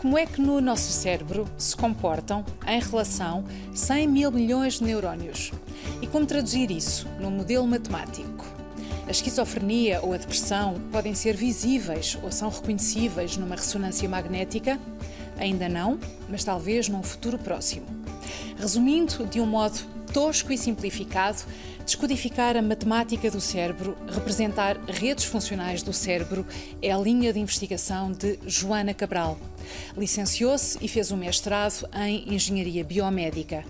Como 0.00 0.16
é 0.16 0.24
que 0.24 0.40
no 0.40 0.62
nosso 0.62 0.90
cérebro 0.90 1.46
se 1.58 1.76
comportam, 1.76 2.42
em 2.66 2.80
relação, 2.80 3.44
100 3.74 4.08
mil 4.08 4.32
milhões 4.32 4.78
de 4.78 4.84
neurónios? 4.84 5.52
E 6.00 6.06
como 6.06 6.24
traduzir 6.24 6.70
isso 6.70 7.06
num 7.20 7.30
modelo 7.30 7.66
matemático? 7.66 8.46
A 9.06 9.10
esquizofrenia 9.10 10.00
ou 10.02 10.14
a 10.14 10.16
depressão 10.16 10.80
podem 10.90 11.14
ser 11.14 11.36
visíveis 11.36 12.16
ou 12.22 12.32
são 12.32 12.48
reconhecíveis 12.48 13.36
numa 13.36 13.56
ressonância 13.56 14.08
magnética? 14.08 14.80
Ainda 15.36 15.68
não, 15.68 15.98
mas 16.30 16.44
talvez 16.44 16.88
num 16.88 17.02
futuro 17.02 17.38
próximo. 17.38 17.84
Resumindo 18.56 19.26
de 19.26 19.38
um 19.38 19.44
modo 19.44 19.80
tosco 20.14 20.50
e 20.50 20.56
simplificado, 20.56 21.42
descodificar 21.84 22.56
a 22.56 22.62
matemática 22.62 23.30
do 23.30 23.40
cérebro, 23.40 23.94
representar 24.08 24.78
redes 24.88 25.26
funcionais 25.26 25.82
do 25.82 25.92
cérebro, 25.92 26.46
é 26.80 26.90
a 26.90 26.96
linha 26.96 27.34
de 27.34 27.38
investigação 27.38 28.10
de 28.10 28.38
Joana 28.46 28.94
Cabral. 28.94 29.38
Licenciou-se 29.96 30.78
e 30.80 30.88
fez 30.88 31.10
um 31.10 31.16
mestrado 31.16 31.88
em 31.94 32.34
Engenharia 32.34 32.84
Biomédica. 32.84 33.64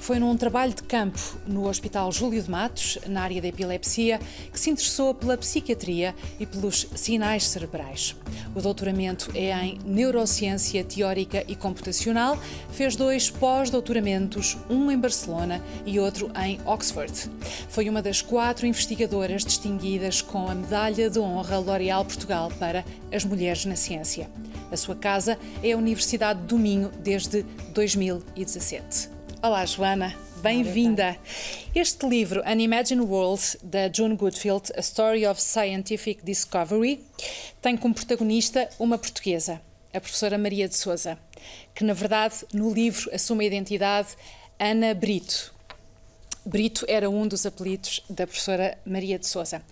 Foi 0.00 0.18
num 0.18 0.34
trabalho 0.34 0.72
de 0.72 0.82
campo 0.82 1.20
no 1.46 1.68
Hospital 1.68 2.10
Júlio 2.10 2.42
de 2.42 2.50
Matos, 2.50 2.98
na 3.06 3.20
área 3.20 3.42
da 3.42 3.48
epilepsia, 3.48 4.18
que 4.50 4.58
se 4.58 4.70
interessou 4.70 5.12
pela 5.12 5.36
psiquiatria 5.36 6.14
e 6.40 6.46
pelos 6.46 6.86
sinais 6.94 7.46
cerebrais. 7.46 8.16
O 8.54 8.62
doutoramento 8.62 9.30
é 9.34 9.52
em 9.62 9.78
Neurociência 9.84 10.82
Teórica 10.82 11.44
e 11.46 11.54
Computacional. 11.54 12.38
Fez 12.72 12.96
dois 12.96 13.28
pós-doutoramentos, 13.28 14.56
um 14.70 14.90
em 14.90 14.98
Barcelona 14.98 15.62
e 15.84 16.00
outro 16.00 16.30
em 16.42 16.58
Oxford. 16.64 17.30
Foi 17.68 17.86
uma 17.86 18.00
das 18.00 18.22
quatro 18.22 18.66
investigadoras 18.66 19.44
distinguidas 19.44 20.22
com 20.22 20.48
a 20.48 20.54
Medalha 20.54 21.10
de 21.10 21.18
Honra 21.18 21.58
L'Oréal 21.58 22.06
Portugal 22.06 22.50
para 22.58 22.86
as 23.12 23.22
Mulheres 23.22 23.66
na 23.66 23.76
Ciência. 23.76 24.30
A 24.72 24.76
sua 24.76 24.94
casa 24.94 25.38
é 25.62 25.72
a 25.72 25.76
Universidade 25.76 26.40
do 26.42 26.58
Minho 26.58 26.90
desde 26.98 27.42
2017. 27.74 29.08
Olá, 29.42 29.64
Joana. 29.64 30.14
Bem-vinda. 30.42 31.18
Este 31.74 32.06
livro, 32.06 32.42
An 32.46 32.60
Imagined 32.60 33.04
World, 33.04 33.58
da 33.62 33.90
June 33.92 34.16
Goodfield, 34.16 34.72
A 34.76 34.80
Story 34.80 35.26
of 35.26 35.40
Scientific 35.40 36.24
Discovery, 36.24 37.04
tem 37.60 37.76
como 37.76 37.94
protagonista 37.94 38.68
uma 38.78 38.96
portuguesa, 38.96 39.60
a 39.92 40.00
professora 40.00 40.38
Maria 40.38 40.68
de 40.68 40.76
Souza, 40.76 41.18
que, 41.74 41.84
na 41.84 41.92
verdade, 41.92 42.36
no 42.52 42.72
livro 42.72 43.10
assume 43.14 43.44
a 43.44 43.46
identidade 43.46 44.08
Ana 44.58 44.94
Brito. 44.94 45.54
Brito 46.44 46.84
era 46.88 47.08
um 47.08 47.28
dos 47.28 47.44
apelidos 47.44 48.02
da 48.08 48.26
professora 48.26 48.78
Maria 48.84 49.18
de 49.18 49.26
Souza. 49.26 49.62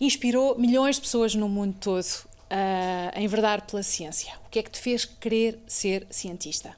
Inspirou 0.00 0.58
milhões 0.58 0.96
de 0.96 1.02
pessoas 1.02 1.34
no 1.34 1.48
mundo 1.48 1.76
todo 1.78 2.04
a 2.50 3.20
enverdar 3.20 3.66
pela 3.66 3.82
ciência. 3.82 4.32
O 4.46 4.50
que 4.50 4.58
é 4.58 4.62
que 4.62 4.70
te 4.70 4.80
fez 4.80 5.04
querer 5.04 5.58
ser 5.66 6.06
cientista? 6.10 6.74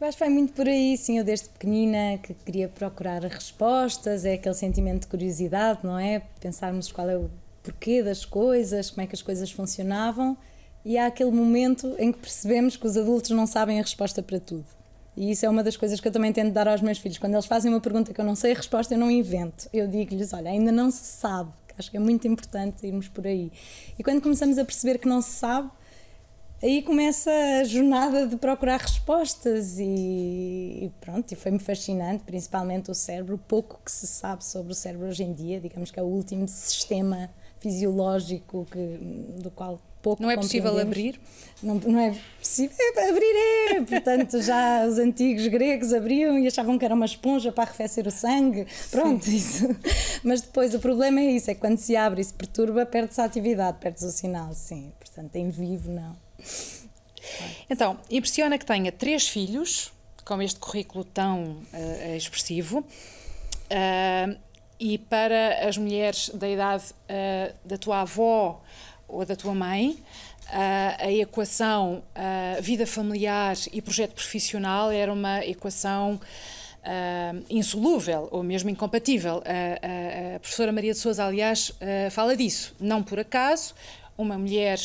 Eu 0.00 0.06
acho 0.06 0.16
que 0.16 0.24
vai 0.24 0.32
muito 0.32 0.52
por 0.52 0.68
aí, 0.68 0.96
sim. 0.96 1.18
Eu 1.18 1.24
desde 1.24 1.48
pequenina 1.48 2.18
que 2.22 2.32
queria 2.32 2.68
procurar 2.68 3.22
respostas, 3.24 4.24
é 4.24 4.34
aquele 4.34 4.54
sentimento 4.54 5.02
de 5.02 5.06
curiosidade, 5.08 5.80
não 5.82 5.98
é? 5.98 6.22
Pensarmos 6.40 6.92
qual 6.92 7.10
é 7.10 7.16
o 7.16 7.28
porquê 7.62 8.02
das 8.02 8.24
coisas, 8.24 8.90
como 8.90 9.02
é 9.02 9.06
que 9.06 9.14
as 9.14 9.22
coisas 9.22 9.50
funcionavam. 9.50 10.36
E 10.84 10.96
há 10.96 11.06
aquele 11.06 11.32
momento 11.32 11.96
em 11.98 12.12
que 12.12 12.18
percebemos 12.18 12.76
que 12.76 12.86
os 12.86 12.96
adultos 12.96 13.30
não 13.30 13.46
sabem 13.46 13.80
a 13.80 13.82
resposta 13.82 14.22
para 14.22 14.38
tudo. 14.38 14.64
E 15.16 15.32
isso 15.32 15.44
é 15.44 15.48
uma 15.48 15.64
das 15.64 15.76
coisas 15.76 16.00
que 16.00 16.06
eu 16.06 16.12
também 16.12 16.32
tento 16.32 16.52
dar 16.52 16.68
aos 16.68 16.80
meus 16.80 16.98
filhos. 16.98 17.18
Quando 17.18 17.34
eles 17.34 17.46
fazem 17.46 17.68
uma 17.68 17.80
pergunta 17.80 18.14
que 18.14 18.20
eu 18.20 18.24
não 18.24 18.36
sei 18.36 18.52
a 18.52 18.54
resposta, 18.54 18.94
eu 18.94 18.98
não 18.98 19.10
invento. 19.10 19.68
Eu 19.72 19.88
digo-lhes: 19.88 20.32
olha, 20.32 20.48
ainda 20.48 20.70
não 20.70 20.92
se 20.92 21.04
sabe. 21.04 21.50
Acho 21.78 21.90
que 21.90 21.96
é 21.96 22.00
muito 22.00 22.26
importante 22.26 22.86
irmos 22.86 23.08
por 23.08 23.26
aí. 23.26 23.52
E 23.98 24.02
quando 24.02 24.20
começamos 24.20 24.58
a 24.58 24.64
perceber 24.64 24.98
que 24.98 25.08
não 25.08 25.22
se 25.22 25.30
sabe, 25.30 25.70
aí 26.62 26.82
começa 26.82 27.30
a 27.60 27.64
jornada 27.64 28.26
de 28.26 28.36
procurar 28.36 28.80
respostas 28.80 29.78
e, 29.78 29.84
e 29.84 30.92
pronto, 31.00 31.30
e 31.30 31.36
foi-me 31.36 31.58
fascinante, 31.58 32.24
principalmente 32.24 32.90
o 32.90 32.94
cérebro, 32.94 33.36
o 33.36 33.38
pouco 33.38 33.80
que 33.84 33.92
se 33.92 34.06
sabe 34.06 34.44
sobre 34.44 34.72
o 34.72 34.74
cérebro 34.74 35.06
hoje 35.06 35.22
em 35.22 35.32
dia, 35.32 35.60
digamos 35.60 35.90
que 35.90 36.00
é 36.00 36.02
o 36.02 36.06
último 36.06 36.48
sistema 36.48 37.30
fisiológico 37.58 38.66
que, 38.70 38.98
do 39.40 39.50
qual 39.50 39.80
pouco 40.02 40.22
Não 40.22 40.30
é 40.30 40.36
possível 40.36 40.78
abrir? 40.78 41.20
Não, 41.62 41.74
não 41.74 41.98
é 41.98 42.16
possível, 42.38 42.76
é, 42.78 43.08
abrir 43.08 43.74
é, 43.74 43.80
portanto 43.82 44.40
já 44.40 44.86
os 44.86 44.96
antigos 44.96 45.46
gregos 45.48 45.92
abriam 45.92 46.38
e 46.38 46.46
achavam 46.46 46.78
que 46.78 46.84
era 46.84 46.94
uma 46.94 47.06
esponja 47.06 47.50
para 47.50 47.64
arrefecer 47.64 48.06
o 48.06 48.10
sangue, 48.12 48.64
pronto, 48.92 49.24
Sim. 49.24 49.36
isso. 49.36 49.76
Mas 50.22 50.40
depois 50.40 50.72
o 50.72 50.78
problema 50.78 51.20
é 51.20 51.32
isso, 51.32 51.50
é 51.50 51.54
que 51.54 51.60
quando 51.60 51.78
se 51.78 51.96
abre 51.96 52.20
e 52.20 52.24
se 52.24 52.32
perturba, 52.32 52.86
perde-se 52.86 53.20
a 53.20 53.24
atividade, 53.24 53.78
perde-se 53.80 54.06
o 54.06 54.10
sinal, 54.10 54.54
sim, 54.54 54.92
portanto 55.00 55.34
em 55.34 55.50
vivo 55.50 55.90
não. 55.90 56.16
Então, 57.68 57.98
impressiona 58.10 58.56
que 58.56 58.64
tenha 58.64 58.92
três 58.92 59.28
filhos, 59.28 59.92
com 60.24 60.40
este 60.40 60.60
currículo 60.60 61.04
tão 61.04 61.62
uh, 61.72 62.16
expressivo, 62.16 62.80
uh, 62.80 64.38
e 64.78 64.98
para 64.98 65.66
as 65.68 65.76
mulheres 65.76 66.30
da 66.30 66.48
idade 66.48 66.84
uh, 66.84 67.54
da 67.64 67.76
tua 67.76 68.02
avó 68.02 68.62
ou 69.08 69.24
da 69.24 69.34
tua 69.34 69.54
mãe, 69.54 69.98
a 70.98 71.10
equação 71.10 72.02
vida 72.60 72.86
familiar 72.86 73.56
e 73.72 73.82
projeto 73.82 74.14
profissional 74.14 74.90
era 74.90 75.12
uma 75.12 75.44
equação 75.44 76.20
Uh, 76.78 77.44
insolúvel 77.50 78.28
ou 78.30 78.42
mesmo 78.42 78.70
incompatível. 78.70 79.38
Uh, 79.38 79.40
uh, 79.40 80.36
a 80.36 80.38
professora 80.38 80.72
Maria 80.72 80.92
de 80.92 80.98
Souza, 80.98 81.22
aliás, 81.22 81.72
fala 82.12 82.34
disso. 82.34 82.74
Não 82.80 83.02
por 83.02 83.18
acaso, 83.18 83.74
uma 84.16 84.38
mulher 84.38 84.78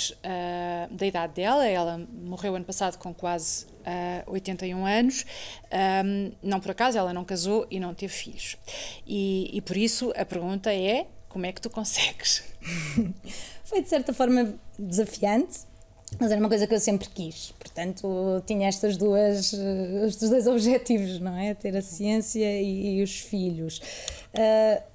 da 0.92 1.06
idade 1.06 1.34
dela, 1.34 1.66
ela 1.66 2.06
morreu 2.12 2.56
ano 2.56 2.66
passado 2.66 2.98
com 2.98 3.14
quase 3.14 3.68
uh, 3.84 4.32
81 4.32 4.86
anos, 4.86 5.26
um, 6.06 6.32
não 6.42 6.60
por 6.60 6.72
acaso 6.72 6.98
ela 6.98 7.14
não 7.14 7.24
casou 7.24 7.68
e 7.70 7.80
não 7.80 7.94
teve 7.94 8.14
filhos. 8.14 8.58
E, 9.06 9.50
e 9.54 9.62
por 9.62 9.78
isso 9.78 10.14
a 10.16 10.26
pergunta 10.26 10.74
é: 10.74 11.08
como 11.30 11.46
é 11.46 11.52
que 11.52 11.62
tu 11.62 11.70
consegues? 11.70 12.44
Foi 13.64 13.82
de 13.82 13.90
certa 13.90 14.14
forma 14.14 14.56
desafiante, 14.78 15.62
mas 16.20 16.32
era 16.32 16.40
uma 16.40 16.50
coisa 16.50 16.68
que 16.68 16.74
eu 16.74 16.80
sempre 16.80 17.10
quis. 17.10 17.52
Portanto, 17.58 18.44
tinha 18.46 18.68
estas 18.68 18.98
duas, 18.98 19.54
estes 19.54 20.30
dois 20.30 20.46
objetivos, 20.48 21.20
não 21.20 21.38
é? 21.38 21.54
Ter 21.54 21.76
a 21.76 21.82
ciência 21.82 22.62
e, 22.62 23.00
e 23.00 23.04
os 23.04 23.20
filhos. 23.20 23.80
Uh, 24.34 24.94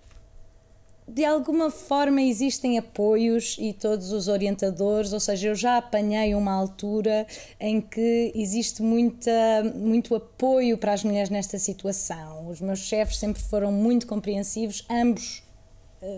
de 1.08 1.24
alguma 1.24 1.70
forma 1.70 2.20
existem 2.20 2.76
apoios 2.76 3.56
e 3.58 3.72
todos 3.72 4.12
os 4.12 4.28
orientadores, 4.28 5.12
ou 5.14 5.18
seja, 5.18 5.48
eu 5.48 5.54
já 5.54 5.78
apanhei 5.78 6.34
uma 6.34 6.52
altura 6.52 7.26
em 7.58 7.80
que 7.80 8.30
existe 8.34 8.82
muita, 8.82 9.32
muito 9.74 10.14
apoio 10.14 10.76
para 10.76 10.92
as 10.92 11.02
mulheres 11.02 11.30
nesta 11.30 11.58
situação. 11.58 12.46
Os 12.48 12.60
meus 12.60 12.80
chefes 12.80 13.16
sempre 13.16 13.42
foram 13.42 13.72
muito 13.72 14.06
compreensivos, 14.06 14.84
ambos 14.90 15.42
eh, 15.42 15.47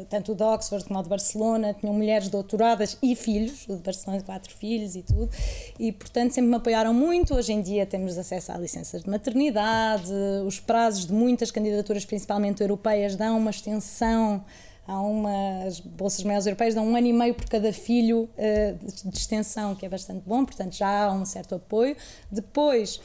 tanto 0.08 0.32
o 0.32 0.34
de 0.34 0.42
Oxford 0.42 0.84
como 0.84 0.98
o 0.98 1.02
de 1.02 1.08
Barcelona, 1.08 1.74
tinham 1.74 1.94
mulheres 1.94 2.28
doutoradas 2.28 2.96
e 3.02 3.14
filhos, 3.16 3.66
o 3.68 3.76
de 3.76 3.82
Barcelona 3.82 4.22
quatro 4.22 4.54
filhos 4.54 4.94
e 4.94 5.02
tudo, 5.02 5.30
e 5.78 5.92
portanto 5.92 6.32
sempre 6.32 6.50
me 6.50 6.56
apoiaram 6.56 6.92
muito. 6.92 7.34
Hoje 7.34 7.52
em 7.52 7.62
dia 7.62 7.86
temos 7.86 8.18
acesso 8.18 8.52
à 8.52 8.58
licença 8.58 8.98
de 8.98 9.08
maternidade, 9.08 10.12
os 10.46 10.60
prazos 10.60 11.06
de 11.06 11.12
muitas 11.12 11.50
candidaturas, 11.50 12.04
principalmente 12.04 12.60
europeias, 12.60 13.16
dão 13.16 13.38
uma 13.38 13.50
extensão 13.50 14.44
há 14.90 15.00
umas 15.00 15.78
bolsas 15.78 16.24
maiores 16.24 16.46
europeias, 16.46 16.74
dão 16.74 16.84
um 16.84 16.96
ano 16.96 17.06
e 17.06 17.12
meio 17.12 17.34
por 17.34 17.48
cada 17.48 17.72
filho 17.72 18.28
uh, 18.36 19.08
de 19.08 19.16
extensão, 19.16 19.74
que 19.74 19.86
é 19.86 19.88
bastante 19.88 20.22
bom, 20.26 20.44
portanto 20.44 20.74
já 20.74 21.04
há 21.04 21.12
um 21.12 21.24
certo 21.24 21.54
apoio. 21.54 21.96
Depois, 22.30 23.00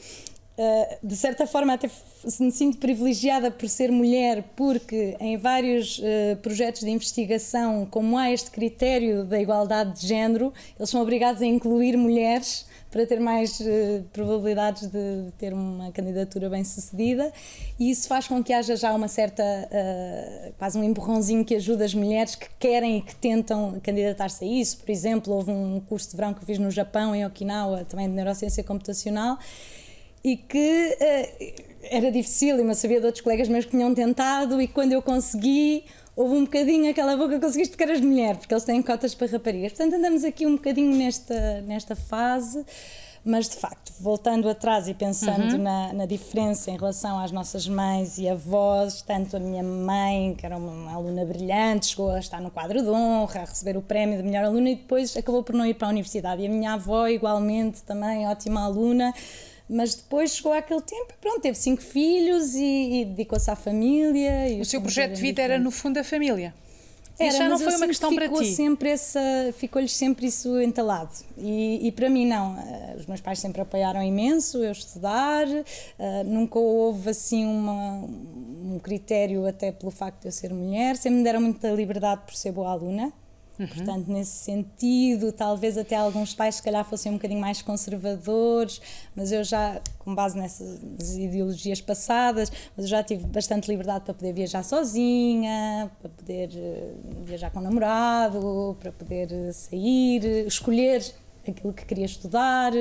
de 1.02 1.14
certa 1.14 1.46
forma, 1.46 1.74
até 1.74 1.90
me 2.40 2.50
sinto 2.50 2.78
privilegiada 2.78 3.50
por 3.50 3.68
ser 3.68 3.92
mulher, 3.92 4.42
porque 4.56 5.16
em 5.20 5.36
vários 5.36 5.98
uh, 5.98 6.36
projetos 6.42 6.80
de 6.82 6.90
investigação, 6.90 7.86
como 7.90 8.16
há 8.16 8.30
este 8.30 8.50
critério 8.50 9.24
da 9.24 9.40
igualdade 9.40 10.00
de 10.00 10.06
género, 10.06 10.52
eles 10.78 10.88
são 10.88 11.00
obrigados 11.02 11.42
a 11.42 11.46
incluir 11.46 11.96
mulheres 11.96 12.66
para 12.90 13.06
ter 13.06 13.20
mais 13.20 13.60
uh, 13.60 14.02
probabilidades 14.12 14.88
de, 14.88 15.30
ter 15.38 15.52
uma 15.52 15.92
candidatura 15.92 16.48
bem 16.48 16.64
sucedida 16.64 17.30
e 17.78 17.90
isso 17.90 18.08
faz 18.08 18.26
com 18.26 18.42
que 18.42 18.52
haja 18.52 18.74
já 18.74 18.94
uma 18.94 19.08
certa, 19.08 19.42
uh, 19.42 20.52
quase 20.58 20.78
um 20.78 20.82
empurrãozinho 20.82 21.44
que 21.44 21.54
ajuda 21.54 21.84
as 21.84 21.94
mulheres 21.94 22.34
que 22.34 22.48
querem 22.58 22.98
e 22.98 23.02
que 23.02 23.14
tentam 23.14 23.78
candidatar-se 23.82 24.44
a 24.44 24.48
isso. 24.48 24.78
Por 24.78 24.90
exemplo, 24.90 25.34
houve 25.34 25.50
um 25.50 25.80
curso 25.80 26.10
de 26.10 26.16
verão 26.16 26.32
que 26.32 26.44
fiz 26.44 26.58
no 26.58 26.70
Japão, 26.70 27.14
em 27.14 27.26
Okinawa, 27.26 27.84
também 27.84 28.08
de 28.08 28.14
neurociência 28.14 28.64
computacional, 28.64 29.38
e 30.26 30.36
que 30.36 30.98
uh, 31.00 31.62
era 31.88 32.10
difícil, 32.10 32.58
e 32.58 32.68
eu 32.68 32.74
sabia 32.74 32.98
de 32.98 33.06
outros 33.06 33.22
colegas 33.22 33.48
meus 33.48 33.64
que 33.64 33.70
tinham 33.70 33.94
tentado, 33.94 34.60
e 34.60 34.66
quando 34.66 34.90
eu 34.90 35.00
consegui, 35.00 35.84
houve 36.16 36.34
um 36.34 36.42
bocadinho 36.42 36.90
aquela 36.90 37.16
boca 37.16 37.38
conseguiste 37.38 37.76
tocar 37.76 37.92
as 37.92 38.00
mulheres, 38.00 38.38
porque 38.38 38.52
eles 38.52 38.64
têm 38.64 38.82
cotas 38.82 39.14
para 39.14 39.28
raparigas. 39.28 39.70
Portanto, 39.70 39.94
andamos 39.94 40.24
aqui 40.24 40.44
um 40.44 40.56
bocadinho 40.56 40.96
nesta, 40.96 41.60
nesta 41.60 41.94
fase, 41.94 42.64
Mas 43.24 43.48
de 43.48 43.56
facto, 43.56 43.92
voltando 44.00 44.48
atrás 44.48 44.88
e 44.88 44.94
pensando 44.94 45.52
uhum. 45.52 45.62
na, 45.62 45.92
na, 45.92 46.06
diferença 46.06 46.72
em 46.72 46.76
relação 46.76 47.20
às 47.20 47.30
nossas 47.30 47.68
mães 47.68 48.18
e 48.18 48.28
avós, 48.28 49.02
tanto 49.02 49.36
a 49.36 49.40
minha 49.40 49.62
mãe, 49.62 50.34
que 50.36 50.44
era 50.44 50.56
uma 50.56 50.92
aluna 50.92 51.24
brilhante, 51.24 51.86
chegou 51.86 52.10
a 52.10 52.18
estar 52.18 52.40
no 52.40 52.50
quadro 52.50 52.82
de 52.82 52.88
honra, 52.88 53.42
a 53.42 53.44
receber 53.44 53.76
o 53.76 53.82
prémio 53.82 54.16
de 54.16 54.24
melhor 54.24 54.44
aluna 54.44 54.70
e 54.70 54.74
depois 54.74 55.16
acabou 55.16 55.44
por 55.44 55.54
não 55.54 55.64
ir 55.66 55.74
para 55.74 55.86
a 55.86 55.90
universidade. 55.90 56.42
E 56.42 56.46
a 56.46 56.48
minha 56.48 56.72
avó, 56.74 57.06
igualmente, 57.06 57.82
também 57.84 58.26
ótima 58.26 58.64
aluna 58.64 59.12
mas 59.68 59.94
depois 59.94 60.32
chegou 60.32 60.52
aquele 60.52 60.80
tempo 60.80 61.12
e 61.12 61.20
pronto, 61.20 61.40
teve 61.40 61.56
cinco 61.58 61.82
filhos 61.82 62.54
e, 62.54 63.00
e 63.00 63.04
dedicou-se 63.04 63.50
à 63.50 63.56
família. 63.56 64.60
o 64.60 64.64
seu 64.64 64.80
projeto 64.80 65.14
de 65.14 65.20
vida 65.20 65.42
era, 65.42 65.58
no 65.58 65.70
fundo, 65.70 65.98
a 65.98 66.04
família? 66.04 66.54
Era, 67.18 67.28
Isso 67.30 67.38
já 67.38 67.48
não 67.48 67.58
foi 67.58 67.74
uma 67.74 67.86
questão 67.86 68.14
para 68.14 68.28
ti? 68.28 68.44
Sempre 68.54 68.90
essa, 68.90 69.20
ficou-lhes 69.56 69.92
sempre 69.92 70.26
isso 70.26 70.60
entalado. 70.60 71.10
E, 71.38 71.86
e, 71.86 71.92
para 71.92 72.10
mim, 72.10 72.26
não. 72.26 72.58
Eh, 72.58 72.96
os 72.98 73.06
meus 73.06 73.22
pais 73.22 73.38
sempre 73.38 73.62
apoiaram 73.62 74.02
imenso 74.02 74.62
eu 74.62 74.70
estudar, 74.70 75.46
uh, 75.46 76.24
nunca 76.26 76.58
houve 76.58 77.08
assim 77.08 77.46
uma, 77.46 78.04
um 78.04 78.78
critério, 78.82 79.46
até 79.46 79.72
pelo 79.72 79.90
facto 79.90 80.20
de 80.20 80.28
eu 80.28 80.32
ser 80.32 80.52
mulher, 80.52 80.96
sempre 80.96 81.18
me 81.18 81.24
deram 81.24 81.40
muita 81.40 81.70
liberdade 81.70 82.20
por 82.26 82.34
ser 82.34 82.52
boa 82.52 82.70
aluna. 82.70 83.10
Uhum. 83.58 83.66
Portanto, 83.66 84.08
nesse 84.08 84.44
sentido, 84.44 85.32
talvez 85.32 85.78
até 85.78 85.96
alguns 85.96 86.34
pais, 86.34 86.56
se 86.56 86.62
calhar, 86.62 86.84
fossem 86.84 87.10
um 87.10 87.16
bocadinho 87.16 87.40
mais 87.40 87.62
conservadores, 87.62 88.80
mas 89.14 89.32
eu 89.32 89.42
já, 89.42 89.80
com 89.98 90.14
base 90.14 90.36
nessas 90.38 91.16
ideologias 91.16 91.80
passadas, 91.80 92.50
mas 92.76 92.84
eu 92.84 92.90
já 92.90 93.02
tive 93.02 93.26
bastante 93.26 93.68
liberdade 93.68 94.04
para 94.04 94.14
poder 94.14 94.32
viajar 94.32 94.62
sozinha, 94.62 95.90
para 96.00 96.10
poder 96.10 96.50
eh, 96.54 96.92
viajar 97.24 97.50
com 97.50 97.60
o 97.60 97.62
namorado, 97.62 98.76
para 98.78 98.92
poder 98.92 99.32
eh, 99.32 99.52
sair, 99.52 100.46
escolher 100.46 101.02
aquilo 101.50 101.72
que 101.72 101.84
queria 101.84 102.04
estudar. 102.04 102.72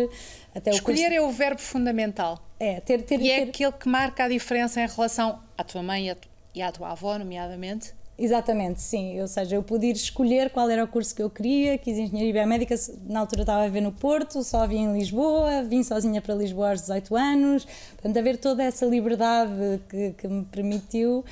Até 0.54 0.72
Escolher 0.72 1.10
curso... 1.10 1.14
é 1.14 1.22
o 1.22 1.32
verbo 1.32 1.62
fundamental. 1.62 2.40
É, 2.60 2.80
ter, 2.80 3.04
ter, 3.04 3.20
e 3.20 3.24
ter... 3.24 3.30
é 3.30 3.44
aquele 3.44 3.72
que 3.72 3.88
marca 3.88 4.26
a 4.26 4.28
diferença 4.28 4.82
em 4.82 4.88
relação 4.88 5.40
à 5.58 5.64
tua 5.64 5.84
mãe 5.84 6.16
e 6.54 6.62
à 6.62 6.72
tua 6.72 6.92
avó, 6.92 7.18
nomeadamente. 7.18 7.94
Exatamente, 8.18 8.82
sim. 8.82 9.20
Ou 9.20 9.28
seja, 9.28 9.56
eu 9.58 9.64
pude 9.64 9.92
escolher 9.92 10.50
qual 10.50 10.70
era 10.70 10.84
o 10.84 10.88
curso 10.88 11.14
que 11.14 11.22
eu 11.22 11.30
queria, 11.30 11.78
quis 11.78 11.98
engenharia 11.98 12.32
biomédica, 12.32 12.76
na 13.08 13.20
altura 13.20 13.42
estava 13.42 13.64
a 13.64 13.68
ver 13.68 13.82
no 13.82 13.92
Porto, 13.92 14.42
só 14.42 14.66
vim 14.66 14.84
em 14.84 14.94
Lisboa, 14.94 15.64
vim 15.64 15.84
sozinha 15.84 16.22
para 16.22 16.34
Lisboa 16.34 16.70
aos 16.70 16.82
18 16.82 17.16
anos, 17.16 17.66
portanto, 17.66 18.18
haver 18.18 18.38
toda 18.38 18.64
essa 18.64 18.86
liberdade 18.86 19.52
que, 19.90 20.14
que 20.14 20.28
me 20.28 20.46
permitiu 20.46 21.26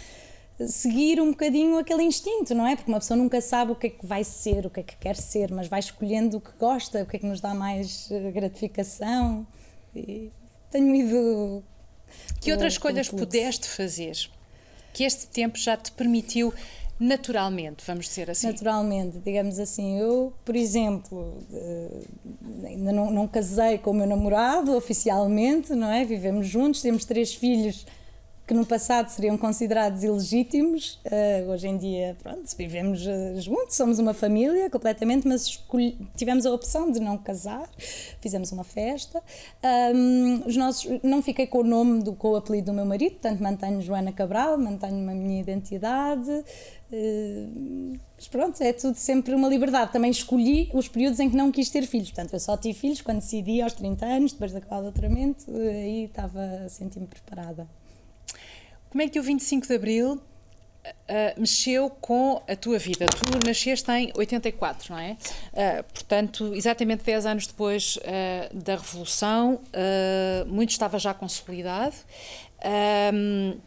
seguir 0.68 1.19
um 1.19 1.31
bocadinho 1.31 1.77
aquele 1.77 2.03
instinto, 2.03 2.53
não 2.53 2.68
é? 2.68 2.75
Porque 2.75 2.91
uma 2.91 3.00
pessoa 3.00 3.18
nunca 3.18 3.39
sabe 3.41 3.71
o 3.71 3.75
que 3.75 3.88
é 3.88 3.89
que 3.89 4.06
vai 4.06 4.24
ser, 4.24 4.65
o 4.65 4.69
que 4.69 4.81
é 4.81 4.83
que 4.83 4.95
quer 4.97 5.15
ser, 5.15 5.51
mas 5.51 5.68
vai 5.68 5.79
escolhendo 5.79 6.38
o 6.38 6.41
que 6.41 6.51
gosta, 6.59 7.01
o 7.01 7.06
que 7.06 7.15
é 7.15 7.19
que 7.19 7.25
nos 7.25 7.41
dá 7.41 7.53
mais 7.53 8.09
eh, 8.12 8.31
gratificação. 8.31 9.47
E 9.95 10.31
tenho 10.69 10.94
ido. 10.94 11.63
Que 12.39 12.51
outras 12.51 12.74
escolhas 12.74 13.09
pudeste 13.09 13.68
fazer? 13.68 14.29
Que 14.93 15.03
este 15.03 15.27
tempo 15.27 15.57
já 15.57 15.75
te 15.75 15.91
permitiu 15.91 16.53
naturalmente, 16.99 17.83
vamos 17.85 18.05
dizer 18.05 18.29
assim? 18.29 18.47
Naturalmente, 18.47 19.17
digamos 19.19 19.59
assim. 19.59 19.99
Eu, 19.99 20.31
por 20.45 20.55
exemplo, 20.55 21.43
ainda 22.65 22.91
não, 22.91 23.11
não 23.11 23.27
casei 23.27 23.77
com 23.77 23.91
o 23.91 23.93
meu 23.93 24.07
namorado 24.07 24.75
oficialmente, 24.75 25.73
não 25.73 25.91
é? 25.91 26.05
Vivemos 26.05 26.47
juntos, 26.47 26.81
temos 26.81 27.03
três 27.03 27.33
filhos 27.33 27.85
que 28.45 28.53
no 28.53 28.65
passado 28.65 29.07
seriam 29.07 29.37
considerados 29.37 30.03
ilegítimos. 30.03 30.99
Uh, 31.05 31.49
hoje 31.49 31.67
em 31.67 31.77
dia, 31.77 32.17
pronto, 32.21 32.43
vivemos 32.57 33.05
uh, 33.05 33.39
juntos, 33.39 33.75
somos 33.75 33.99
uma 33.99 34.13
família 34.13 34.69
completamente, 34.69 35.25
mas 35.25 35.63
tivemos 36.15 36.45
a 36.45 36.51
opção 36.51 36.91
de 36.91 36.99
não 36.99 37.17
casar, 37.17 37.69
fizemos 38.19 38.51
uma 38.51 38.65
festa. 38.65 39.21
Um, 39.95 40.43
os 40.45 40.57
nossos, 40.57 40.99
não 41.01 41.21
fiquei 41.21 41.47
com 41.47 41.59
o 41.59 41.63
nome, 41.63 42.03
do, 42.03 42.13
com 42.13 42.31
o 42.31 42.35
apelido 42.35 42.71
do 42.71 42.73
meu 42.73 42.85
marido, 42.85 43.13
portanto 43.13 43.41
mantenho 43.41 43.81
Joana 43.81 44.11
Cabral, 44.11 44.57
mantenho 44.57 45.09
a 45.09 45.13
minha 45.13 45.39
identidade. 45.39 46.29
Uh, 46.91 47.97
mas 48.17 48.27
pronto, 48.27 48.61
é 48.61 48.73
tudo 48.73 48.95
sempre 48.95 49.33
uma 49.33 49.47
liberdade. 49.47 49.93
Também 49.93 50.11
escolhi 50.11 50.69
os 50.73 50.89
períodos 50.89 51.19
em 51.21 51.29
que 51.29 51.35
não 51.35 51.49
quis 51.49 51.69
ter 51.69 51.87
filhos. 51.87 52.11
Portanto, 52.11 52.33
eu 52.33 52.39
só 52.39 52.57
tive 52.57 52.77
filhos 52.77 53.01
quando 53.01 53.19
decidi 53.19 53.61
aos 53.61 53.73
30 53.73 54.05
anos, 54.05 54.33
depois 54.33 54.51
de 54.51 54.57
acabar 54.57 54.79
o 54.79 54.83
doutoramento, 54.83 55.45
aí 55.49 56.05
estava 56.05 56.41
a 56.65 56.69
sentir-me 56.69 57.07
preparada. 57.07 57.67
Como 58.93 59.01
é 59.01 59.07
que 59.07 59.19
o 59.19 59.23
25 59.23 59.65
de 59.65 59.73
Abril 59.73 60.13
uh, 60.13 60.21
mexeu 61.35 61.89
com 61.89 62.43
a 62.47 62.55
tua 62.55 62.77
vida? 62.77 63.07
Tu 63.07 63.47
nasceste 63.47 63.91
em 63.91 64.11
84, 64.15 64.93
não 64.93 64.99
é? 64.99 65.13
Uh, 65.51 65.83
portanto, 65.91 66.53
exatamente 66.53 67.03
10 67.03 67.25
anos 67.25 67.47
depois 67.47 67.97
uh, 67.97 68.55
da 68.55 68.75
Revolução, 68.75 69.59
muito 70.45 70.69
estava 70.69 70.99
já 70.99 71.11
consolidado. 71.11 71.95
Um, 73.11 73.57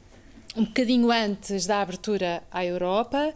um 0.57 0.65
bocadinho 0.65 1.11
antes 1.11 1.67
da 1.67 1.83
abertura 1.83 2.45
à 2.49 2.65
Europa, 2.65 3.35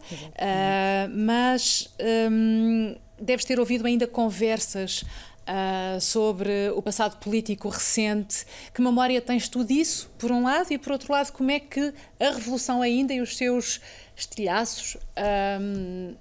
mas 1.13 1.93
um, 2.31 2.95
deves 3.19 3.43
ter 3.43 3.59
ouvido 3.59 3.85
ainda 3.85 4.07
conversas 4.07 5.03
Uh, 5.41 5.99
sobre 5.99 6.69
o 6.75 6.81
passado 6.81 7.17
político 7.17 7.67
recente. 7.67 8.45
Que 8.73 8.81
memória 8.81 9.19
tens 9.19 9.49
tu 9.49 9.65
disso, 9.65 10.09
por 10.17 10.31
um 10.31 10.43
lado, 10.43 10.71
e 10.71 10.77
por 10.77 10.91
outro 10.93 11.11
lado, 11.11 11.31
como 11.31 11.49
é 11.49 11.59
que 11.59 11.93
a 12.19 12.31
Revolução 12.31 12.81
ainda 12.81 13.11
e 13.11 13.19
os 13.19 13.35
seus 13.35 13.81
estilhaços 14.15 14.95
uh, 14.95 16.15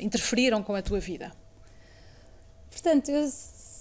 interferiram 0.00 0.62
com 0.62 0.74
a 0.74 0.82
tua 0.82 1.00
vida? 1.00 1.32
Portanto, 2.70 3.08
eu 3.10 3.26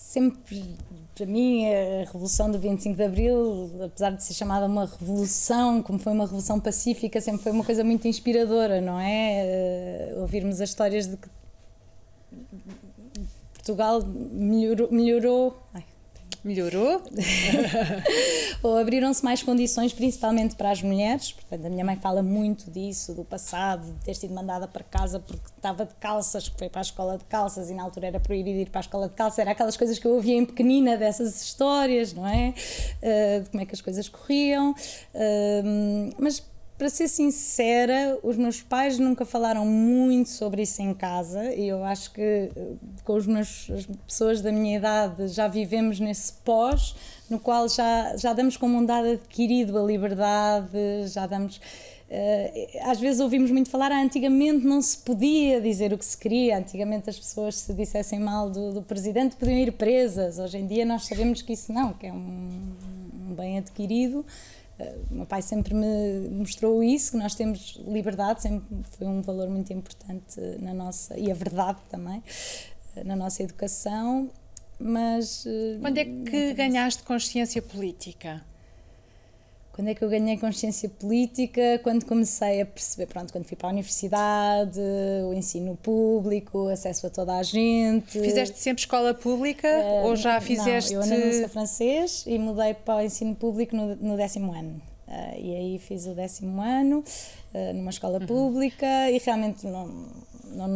sempre, 0.09 0.75
para 1.13 1.25
mim, 1.27 1.65
a 1.67 2.05
Revolução 2.05 2.49
do 2.49 2.57
25 2.57 2.95
de 2.95 3.03
Abril, 3.03 3.71
apesar 3.85 4.09
de 4.11 4.23
ser 4.23 4.33
chamada 4.33 4.65
uma 4.65 4.85
revolução, 4.85 5.83
como 5.83 5.99
foi 5.99 6.13
uma 6.13 6.23
revolução 6.23 6.59
pacífica, 6.59 7.21
sempre 7.21 7.43
foi 7.43 7.51
uma 7.51 7.63
coisa 7.63 7.83
muito 7.83 8.07
inspiradora, 8.07 8.81
não 8.81 8.99
é? 8.99 10.13
Uh, 10.15 10.21
ouvirmos 10.21 10.59
as 10.61 10.69
histórias 10.69 11.05
de 11.05 11.15
que 11.17 11.29
Portugal 13.69 14.01
melhorou. 14.03 14.89
melhorou 14.91 15.57
ai, 15.73 15.83
Melhorou? 16.41 17.01
Ou 18.63 18.77
abriram-se 18.77 19.23
mais 19.23 19.43
condições, 19.43 19.91
principalmente 19.91 20.55
para 20.55 20.71
as 20.71 20.81
mulheres. 20.81 21.33
Portanto, 21.33 21.65
a 21.65 21.69
minha 21.69 21.83
mãe 21.83 21.97
fala 21.97 22.23
muito 22.23 22.71
disso, 22.71 23.13
do 23.13 23.25
passado, 23.25 23.85
de 23.85 24.05
ter 24.05 24.15
sido 24.15 24.33
mandada 24.33 24.65
para 24.65 24.81
casa 24.81 25.19
porque 25.19 25.49
estava 25.53 25.85
de 25.85 25.93
calças, 25.95 26.47
que 26.47 26.57
foi 26.57 26.69
para 26.69 26.79
a 26.79 26.81
escola 26.81 27.17
de 27.17 27.25
calças 27.25 27.69
e 27.69 27.73
na 27.73 27.83
altura 27.83 28.07
era 28.07 28.19
proibido 28.21 28.57
ir 28.57 28.69
para 28.69 28.79
a 28.79 28.81
escola 28.81 29.09
de 29.09 29.15
calças. 29.15 29.39
Era 29.39 29.51
aquelas 29.51 29.75
coisas 29.75 29.99
que 29.99 30.07
eu 30.07 30.13
ouvia 30.13 30.37
em 30.37 30.45
pequenina 30.45 30.95
dessas 30.95 31.41
histórias, 31.41 32.13
não 32.13 32.25
é? 32.25 32.53
Uh, 33.03 33.43
de 33.43 33.49
como 33.49 33.61
é 33.61 33.65
que 33.65 33.75
as 33.75 33.81
coisas 33.81 34.07
corriam. 34.07 34.71
Uh, 34.71 36.15
mas 36.17 36.41
para 36.79 36.87
ser 36.87 37.09
sincera, 37.09 38.17
os 38.23 38.37
meus 38.37 38.61
pais 38.61 38.97
nunca 38.97 39.25
falaram 39.25 39.65
muito 39.65 40.29
sobre 40.29 40.61
isso 40.61 40.81
em 40.81 40.93
casa 40.93 41.53
e 41.53 41.67
eu 41.67 41.83
acho 41.83 42.09
que 42.13 42.21
eh, 42.21 42.49
com 43.03 43.15
os 43.15 43.27
meus, 43.27 43.69
as 43.69 43.85
pessoas 44.07 44.41
da 44.41 44.49
minha 44.49 44.77
idade 44.77 45.27
já 45.27 45.49
vivemos 45.49 45.99
nesse 45.99 46.31
pós, 46.31 46.95
no 47.29 47.37
qual 47.37 47.67
já, 47.67 48.15
já 48.15 48.31
damos 48.31 48.55
como 48.55 48.77
um 48.77 48.85
dado 48.85 49.09
adquirido 49.09 49.77
a 49.77 49.83
liberdade, 49.83 50.77
já 51.07 51.27
damos. 51.27 51.57
Uh, 51.57 52.89
às 52.89 52.99
vezes 52.99 53.19
ouvimos 53.19 53.51
muito 53.51 53.69
falar, 53.69 53.91
ah, 53.91 54.01
antigamente 54.01 54.65
não 54.65 54.81
se 54.81 54.97
podia 54.99 55.59
dizer 55.59 55.91
o 55.91 55.97
que 55.97 56.05
se 56.05 56.17
queria, 56.17 56.57
antigamente 56.57 57.09
as 57.09 57.19
pessoas 57.19 57.55
se 57.55 57.73
dissessem 57.73 58.19
mal 58.19 58.49
do, 58.49 58.73
do 58.73 58.81
presidente 58.81 59.35
podiam 59.35 59.57
ir 59.57 59.73
presas, 59.73 60.39
hoje 60.39 60.57
em 60.57 60.65
dia 60.65 60.85
nós 60.85 61.05
sabemos 61.05 61.41
que 61.41 61.53
isso 61.53 61.71
não, 61.71 61.93
que 61.93 62.07
é 62.07 62.11
um, 62.11 62.49
um 63.29 63.35
bem 63.35 63.59
adquirido 63.59 64.25
o 65.09 65.13
meu 65.15 65.25
pai 65.25 65.41
sempre 65.41 65.73
me 65.73 66.29
mostrou 66.29 66.83
isso, 66.83 67.11
que 67.11 67.17
nós 67.17 67.35
temos 67.35 67.79
liberdade, 67.87 68.41
sempre 68.41 68.65
foi 68.97 69.07
um 69.07 69.21
valor 69.21 69.49
muito 69.49 69.71
importante 69.73 70.39
na 70.59 70.73
nossa, 70.73 71.17
e 71.17 71.31
a 71.31 71.33
verdade 71.35 71.79
também, 71.89 72.23
na 73.05 73.15
nossa 73.15 73.43
educação, 73.43 74.29
mas... 74.79 75.45
Eh, 75.45 75.77
Quando 75.81 75.97
é 75.97 76.05
que 76.05 76.53
ganhaste 76.53 77.03
consciência 77.03 77.61
política? 77.61 78.41
Quando 79.79 79.87
é 79.87 79.95
que 79.95 80.03
eu 80.03 80.09
ganhei 80.09 80.35
consciência 80.35 80.89
política? 80.89 81.79
Quando 81.81 82.03
comecei 82.03 82.59
a 82.59 82.65
perceber, 82.65 83.05
pronto, 83.05 83.31
quando 83.31 83.45
fui 83.45 83.55
para 83.55 83.69
a 83.69 83.71
universidade, 83.71 84.77
o 85.25 85.33
ensino 85.33 85.77
público, 85.81 86.67
acesso 86.67 87.07
a 87.07 87.09
toda 87.09 87.37
a 87.37 87.43
gente. 87.43 88.19
Fizeste 88.19 88.59
sempre 88.59 88.81
escola 88.81 89.13
pública 89.13 89.69
uh, 89.69 90.07
ou 90.07 90.17
já 90.17 90.41
fizeste... 90.41 90.93
Não, 90.93 91.05
eu 91.05 91.27
não 91.27 91.33
sou 91.39 91.47
francês 91.47 92.25
e 92.27 92.37
mudei 92.37 92.73
para 92.73 92.97
o 92.97 93.01
ensino 93.01 93.33
público 93.33 93.73
no, 93.73 93.95
no 93.95 94.17
décimo 94.17 94.51
ano. 94.51 94.81
Uh, 95.07 95.39
e 95.39 95.55
aí 95.55 95.79
fiz 95.79 96.05
o 96.07 96.13
décimo 96.13 96.61
ano 96.61 97.01
uh, 97.53 97.73
numa 97.73 97.91
escola 97.91 98.19
uhum. 98.19 98.27
pública 98.27 99.09
e 99.09 99.17
realmente 99.17 99.65
não, 99.65 100.07
não 100.51 100.67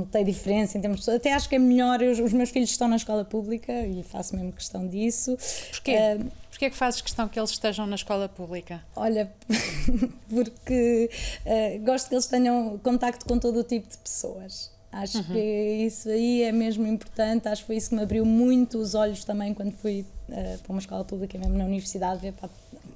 notei 0.00 0.24
diferença 0.24 0.78
em 0.78 0.80
termos 0.80 1.04
de, 1.04 1.10
até 1.10 1.32
acho 1.32 1.48
que 1.48 1.56
é 1.56 1.58
melhor 1.58 2.02
os, 2.02 2.18
os, 2.18 2.32
meus 2.32 2.50
filhos 2.50 2.70
estão 2.70 2.88
na 2.88 2.96
escola 2.96 3.24
pública 3.24 3.72
e 3.86 4.02
faço 4.02 4.36
mesmo 4.36 4.52
questão 4.52 4.86
disso 4.86 5.36
porquê? 5.70 5.96
Uh, 6.18 6.42
Porquê 6.52 6.66
é 6.66 6.70
que 6.70 6.76
fazes 6.76 7.00
questão 7.00 7.26
que 7.28 7.40
eles 7.40 7.50
estejam 7.50 7.86
na 7.86 7.96
escola 7.96 8.28
pública? 8.28 8.84
Olha, 8.94 9.32
porque 10.28 11.10
uh, 11.44 11.84
gosto 11.84 12.08
que 12.08 12.14
eles 12.14 12.26
tenham 12.26 12.78
contacto 12.78 13.24
com 13.24 13.36
todo 13.36 13.58
o 13.58 13.64
tipo 13.64 13.88
de 13.88 13.96
pessoas. 13.96 14.70
Acho 14.92 15.18
uhum. 15.18 15.24
que 15.24 15.38
isso 15.86 16.10
aí 16.10 16.42
é 16.42 16.52
mesmo 16.52 16.86
importante, 16.86 17.48
acho 17.48 17.62
que 17.62 17.66
foi 17.66 17.76
isso 17.76 17.88
que 17.88 17.96
me 17.96 18.02
abriu 18.02 18.26
muito 18.26 18.76
os 18.76 18.94
olhos 18.94 19.24
também 19.24 19.54
quando 19.54 19.72
fui 19.72 20.04
uh, 20.28 20.58
para 20.58 20.72
uma 20.72 20.78
escola 20.78 21.02
pública, 21.02 21.38
mesmo 21.38 21.56
na 21.56 21.64
universidade, 21.64 22.20
ver, 22.20 22.34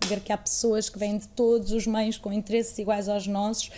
ver 0.06 0.20
que 0.20 0.30
há 0.30 0.36
pessoas 0.36 0.90
que 0.90 0.98
vêm 0.98 1.16
de 1.16 1.26
todos 1.28 1.72
os 1.72 1.86
meios 1.86 2.18
com 2.18 2.30
interesses 2.30 2.78
iguais 2.78 3.08
aos 3.08 3.26
nossos. 3.26 3.70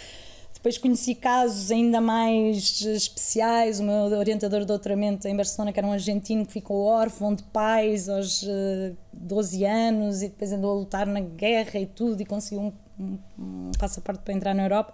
Depois 0.58 0.76
conheci 0.76 1.14
casos 1.14 1.70
ainda 1.70 2.00
mais 2.00 2.80
especiais. 2.80 3.78
O 3.78 3.84
meu 3.84 4.18
orientador 4.18 4.60
de 4.60 4.66
doutoramento 4.66 5.28
em 5.28 5.36
Barcelona, 5.36 5.72
que 5.72 5.78
era 5.78 5.86
um 5.86 5.92
argentino 5.92 6.44
que 6.44 6.52
ficou 6.52 6.84
órfão 6.84 7.32
de 7.32 7.44
pais 7.44 8.08
aos 8.08 8.44
12 9.12 9.64
eh, 9.64 9.70
anos 9.70 10.20
e 10.20 10.28
depois 10.28 10.52
andou 10.52 10.72
a 10.72 10.74
lutar 10.74 11.06
na 11.06 11.20
guerra 11.20 11.78
e 11.78 11.86
tudo 11.86 12.20
e 12.20 12.26
conseguiu 12.26 12.60
um 12.64 12.72
um, 12.98 13.70
passaporte 13.78 14.22
para 14.22 14.34
entrar 14.34 14.54
na 14.54 14.64
Europa. 14.64 14.92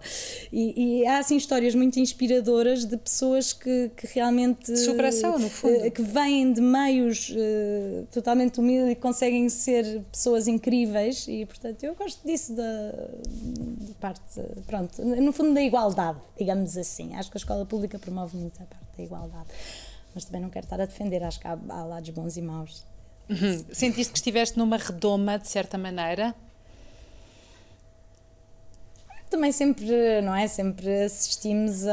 E, 0.53 1.01
e, 1.01 1.07
há 1.07 1.19
assim 1.19 1.37
histórias 1.37 1.75
muito 1.75 1.99
inspiradoras 1.99 2.85
de 2.85 2.97
pessoas 2.97 3.53
que, 3.53 3.91
que 3.97 4.07
realmente. 4.09 4.73
De 4.73 4.79
superação, 4.79 5.39
no 5.39 5.49
fundo. 5.49 5.75
Eh, 5.85 5.91
que 5.91 6.03
vêm 6.03 6.53
de 6.53 6.61
meios 6.61 7.31
uh, 7.31 8.07
totalmente 8.13 8.61
humildes 8.61 8.93
e 8.93 8.95
conseguem 8.95 9.49
ser 9.49 10.03
pessoas 10.13 10.47
incríveis. 10.47 11.27
E, 11.29 11.47
portanto, 11.47 11.83
eu 11.83 11.95
gosto 11.95 12.25
disso 12.27 12.55
da, 12.55 12.63
da 12.63 13.95
parte. 14.01 14.41
Pronto, 14.67 15.03
no 15.03 15.33
fundo, 15.33 15.55
da 15.55 15.63
igualdade, 15.63 16.19
digamos 16.39 16.77
assim. 16.77 17.15
Acho 17.15 17.31
que 17.31 17.37
a 17.37 17.41
escola 17.41 17.65
pública 17.65 17.99
promove 17.99 18.37
muito 18.37 18.63
a 18.63 18.67
parte 18.67 18.97
da 18.97 19.03
igualdade. 19.03 19.49
Mas 20.15 20.25
também 20.25 20.43
não 20.43 20.51
quero 20.51 20.67
estar 20.67 20.81
a 20.81 20.87
defender, 20.87 21.25
acho 21.25 21.41
que 21.41 21.47
há, 21.47 21.59
há 21.69 21.85
lados 21.85 22.11
bons 22.11 22.37
e 22.37 22.43
maus. 22.43 22.85
Uhum. 23.29 23.65
Sentiste 23.73 24.13
que 24.13 24.19
estiveste 24.19 24.59
numa 24.59 24.77
redoma, 24.77 25.39
de 25.39 25.49
certa 25.49 25.79
maneira? 25.79 26.35
Também 29.35 29.51
sempre, 29.51 30.21
não 30.23 30.35
é? 30.35 30.47
Sempre 30.47 31.03
assistimos 31.03 31.87
a, 31.87 31.93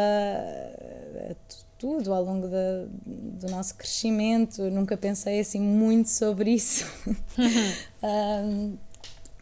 a 1.31 1.35
tudo 1.77 2.13
ao 2.13 2.23
longo 2.23 2.47
da, 2.47 2.85
do 3.03 3.49
nosso 3.49 3.75
crescimento. 3.75 4.61
Eu 4.61 4.71
nunca 4.71 4.95
pensei 4.95 5.39
assim 5.39 5.59
muito 5.59 6.09
sobre 6.09 6.51
isso. 6.51 6.85
um, 8.03 8.77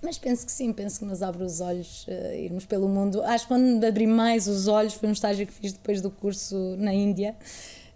mas 0.01 0.17
penso 0.17 0.45
que 0.45 0.51
sim, 0.53 0.71
penso 0.71 0.99
que 0.99 1.05
nos 1.05 1.21
abre 1.21 1.43
os 1.43 1.59
olhos 1.59 2.07
uh, 2.07 2.33
irmos 2.35 2.65
pelo 2.65 2.87
mundo. 2.87 3.21
Acho 3.23 3.43
que 3.43 3.49
quando 3.49 3.83
abri 3.83 4.07
mais 4.07 4.47
os 4.47 4.69
olhos 4.69 4.93
foi 4.93 5.09
um 5.09 5.11
estágio 5.11 5.45
que 5.45 5.51
fiz 5.51 5.73
depois 5.73 6.01
do 6.01 6.09
curso 6.09 6.55
na 6.77 6.93
Índia 6.93 7.35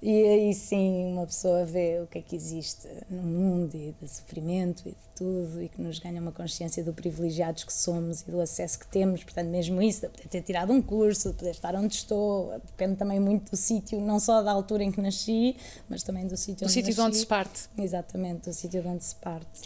e 0.05 0.27
aí 0.27 0.53
sim 0.53 1.13
uma 1.13 1.25
pessoa 1.25 1.63
vê 1.63 2.01
o 2.03 2.07
que 2.07 2.17
é 2.17 2.22
que 2.22 2.36
existe 2.36 2.89
no 3.10 3.24
mundo 3.24 3.74
e 3.74 3.95
de 4.01 4.07
sofrimento 4.10 4.83
e 4.86 4.91
de 4.91 4.98
tudo 5.15 5.62
e 5.62 5.69
que 5.69 5.81
nos 5.81 5.98
ganha 5.98 6.19
uma 6.19 6.33
consciência 6.33 6.83
do 6.83 6.91
privilegiados 6.91 7.63
que 7.63 7.72
somos 7.72 8.19
e 8.24 8.29
do 8.29 8.41
acesso 8.41 8.79
que 8.79 8.88
temos. 8.88 9.24
Portanto, 9.24 9.48
mesmo 9.48 9.81
isso, 9.81 10.01
de 10.01 10.10
poder 10.10 10.27
ter 10.27 10.41
tirado 10.41 10.74
um 10.74 10.81
curso, 10.81 11.31
de 11.31 11.38
poder 11.38 11.51
estar 11.51 11.74
onde 11.75 11.95
estou, 11.95 12.51
depende 12.65 12.98
também 12.98 13.17
muito 13.17 13.51
do 13.51 13.55
sítio, 13.55 14.01
não 14.01 14.19
só 14.19 14.41
da 14.41 14.51
altura 14.51 14.83
em 14.83 14.91
que 14.91 15.00
nasci, 15.00 15.55
mas 15.88 16.03
também 16.03 16.27
do 16.27 16.36
sítio 16.36 16.65
onde 16.65 16.74
sítio 16.74 16.89
nasci. 16.89 16.95
de 16.95 17.01
onde 17.01 17.17
se 17.17 17.25
parte. 17.25 17.69
Exatamente, 17.77 18.50
do 18.50 18.53
sítio 18.53 18.81
de 18.81 18.88
onde 18.89 19.05
se 19.05 19.15
parte. 19.15 19.62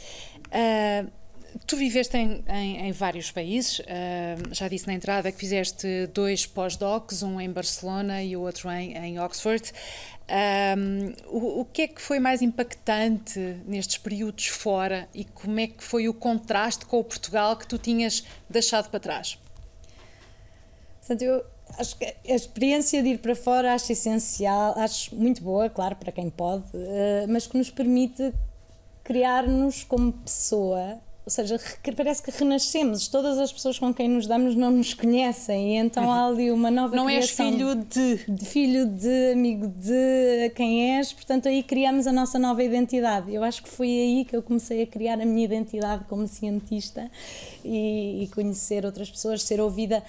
Uh, 0.50 1.12
tu 1.66 1.76
viveste 1.76 2.18
em, 2.18 2.44
em, 2.48 2.88
em 2.88 2.92
vários 2.92 3.32
países, 3.32 3.80
uh, 3.80 3.84
já 4.52 4.68
disse 4.68 4.88
na 4.88 4.94
entrada 4.94 5.32
que 5.32 5.38
fizeste 5.38 6.08
dois 6.14 6.46
pós-docs, 6.46 7.24
um 7.24 7.40
em 7.40 7.52
Barcelona 7.52 8.24
e 8.24 8.36
o 8.36 8.42
outro 8.42 8.70
em, 8.72 8.96
em 8.96 9.20
Oxford. 9.20 9.72
Um, 10.30 11.14
o, 11.28 11.62
o, 11.62 11.66
que 11.66 11.84
é 11.84 11.88
que 11.88 12.02
foi 12.02 12.20
mais 12.20 12.42
impactante 12.42 13.40
nestes 13.66 13.98
períodos 13.98 14.48
fora 14.48 15.08
e 15.14 15.24
como 15.24 15.58
é 15.58 15.68
que 15.68 15.82
foi 15.82 16.10
o 16.10 16.14
contraste 16.14 16.86
com 16.86 17.00
o 17.00 17.04
Portugal 17.04 17.56
que 17.56 17.66
tu 17.66 17.78
tinhas 17.78 18.26
deixado 18.50 18.90
para 18.90 19.00
trás? 19.00 19.40
Portanto, 21.00 21.22
eu 21.22 21.46
acho 21.80 21.98
que 21.98 22.06
a 22.06 22.36
experiência 22.36 23.02
de 23.02 23.10
ir 23.10 23.20
para 23.20 23.36
fora 23.36 23.74
acho 23.74 23.92
essencial, 23.94 24.78
acho 24.78 25.16
muito 25.16 25.42
boa, 25.42 25.70
claro, 25.70 25.96
para 25.96 26.12
quem 26.12 26.30
pode, 26.30 26.66
uh, 26.76 27.26
mas 27.30 27.48
que 27.48 27.58
nos 27.58 27.70
permite 27.70 28.34
criar-nos 29.06 29.86
como 29.86 30.12
pessoa 30.12 31.00
ou 31.28 31.30
seja, 31.30 31.60
parece 31.94 32.24
que 32.24 32.32
renascemos. 32.32 33.10
Todas 33.10 33.38
as 33.38 33.52
pessoas 33.52 33.78
com 33.78 33.94
quem 33.94 34.08
nos 34.08 34.26
damos 34.26 34.56
não 34.56 34.72
nos 34.72 34.94
conhecem 34.94 35.76
e 35.76 35.78
então 35.78 36.10
há 36.10 36.26
ali 36.26 36.50
uma 36.50 36.72
nova 36.72 36.96
não 36.96 37.06
criação. 37.06 37.52
Não 37.52 37.54
és 37.54 37.76
filho 37.76 37.86
de... 37.86 38.34
de... 38.34 38.46
Filho 38.46 38.86
de, 38.86 39.34
amigo 39.34 39.68
de 39.68 40.50
quem 40.56 40.96
és, 40.96 41.12
portanto 41.12 41.50
aí 41.50 41.62
criamos 41.64 42.08
a 42.08 42.14
nossa 42.14 42.40
nova 42.40 42.64
identidade. 42.64 43.34
Eu 43.36 43.44
acho 43.44 43.62
que 43.62 43.68
foi 43.68 43.90
aí 43.90 44.24
que 44.24 44.38
eu 44.38 44.42
comecei 44.42 44.84
a 44.84 44.88
criar 44.88 45.20
a 45.20 45.26
minha 45.26 45.44
identidade 45.44 46.06
como 46.06 46.26
cientista 46.30 47.12
e, 47.62 48.24
e 48.24 48.28
conhecer 48.30 48.86
outras 48.86 49.12
pessoas, 49.12 49.44
ser 49.44 49.60
ouvida 49.60 50.02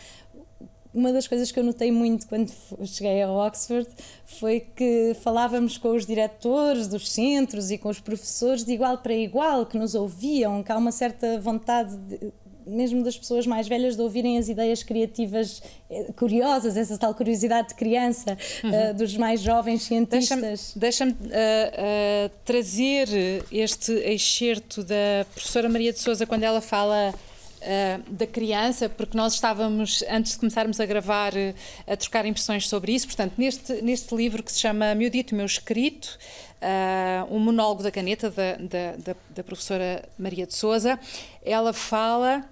uma 0.99 1.13
das 1.13 1.29
coisas 1.29 1.53
que 1.53 1.59
eu 1.59 1.65
notei 1.65 1.93
muito 1.93 2.27
quando 2.27 2.53
cheguei 2.85 3.23
a 3.23 3.31
Oxford 3.31 3.89
foi 4.27 4.61
que 4.61 5.17
falávamos 5.23 5.79
com 5.79 5.95
os 5.95 6.05
diretores 6.05 6.89
dos 6.89 7.09
centros 7.09 7.71
e 7.71 7.79
com 7.79 7.89
os 7.89 8.01
professores 8.01 8.65
de 8.65 8.73
igual 8.73 8.99
para 8.99 9.15
igual, 9.15 9.65
que 9.65 9.79
nos 9.79 9.95
ouviam, 9.95 10.63
que 10.63 10.73
há 10.73 10.77
uma 10.77 10.91
certa 10.91 11.39
vontade 11.41 11.97
de, 11.97 12.33
mesmo 12.67 13.03
das 13.03 13.17
pessoas 13.17 13.47
mais 13.47 13.67
velhas 13.67 13.97
de 13.97 14.03
ouvirem 14.03 14.37
as 14.39 14.49
ideias 14.49 14.83
criativas 14.83 15.63
eh, 15.89 16.13
curiosas, 16.17 16.77
essa 16.77 16.99
tal 16.99 17.15
curiosidade 17.15 17.69
de 17.69 17.75
criança, 17.75 18.37
uhum. 18.63 18.91
uh, 18.91 18.95
dos 18.95 19.17
mais 19.17 19.41
jovens 19.41 19.85
cientistas. 19.85 20.75
Deixa-me 20.77 21.13
deixa 21.13 21.29
uh, 21.29 22.29
uh, 22.29 22.31
trazer 22.45 23.09
este 23.51 23.93
excerto 23.93 24.85
da 24.85 25.25
professora 25.33 25.69
Maria 25.69 25.93
de 25.93 25.99
Souza 25.99 26.27
quando 26.27 26.43
ela 26.43 26.61
fala 26.61 27.15
uh, 27.59 28.13
da 28.13 28.27
criança, 28.27 28.89
porque 28.89 29.17
nós 29.17 29.35
estávamos, 29.35 30.03
antes 30.09 30.33
de 30.33 30.39
começarmos 30.39 30.81
a 30.81 30.87
gravar, 30.87 31.33
uh, 31.35 31.55
a 31.87 31.97
trocar 31.97 32.25
impressões 32.27 32.69
sobre 32.69 32.93
isso. 32.93 33.07
Portanto, 33.07 33.35
neste, 33.37 33.83
neste 33.83 34.15
livro 34.15 34.43
que 34.43 34.53
se 34.53 34.61
chama 34.61 34.95
Meu 34.95 35.11
Dito, 35.11 35.35
Meu 35.35 35.47
Escrito, 35.47 36.19
uh, 36.63 37.35
um 37.35 37.39
monólogo 37.39 37.83
da 37.83 37.91
caneta 37.91 38.31
da, 38.31 38.57
da, 38.57 38.97
da, 38.97 39.17
da 39.31 39.45
professora 39.45 40.09
Maria 40.19 40.47
de 40.47 40.55
Souza, 40.55 40.99
ela 41.45 41.73
fala 41.73 42.45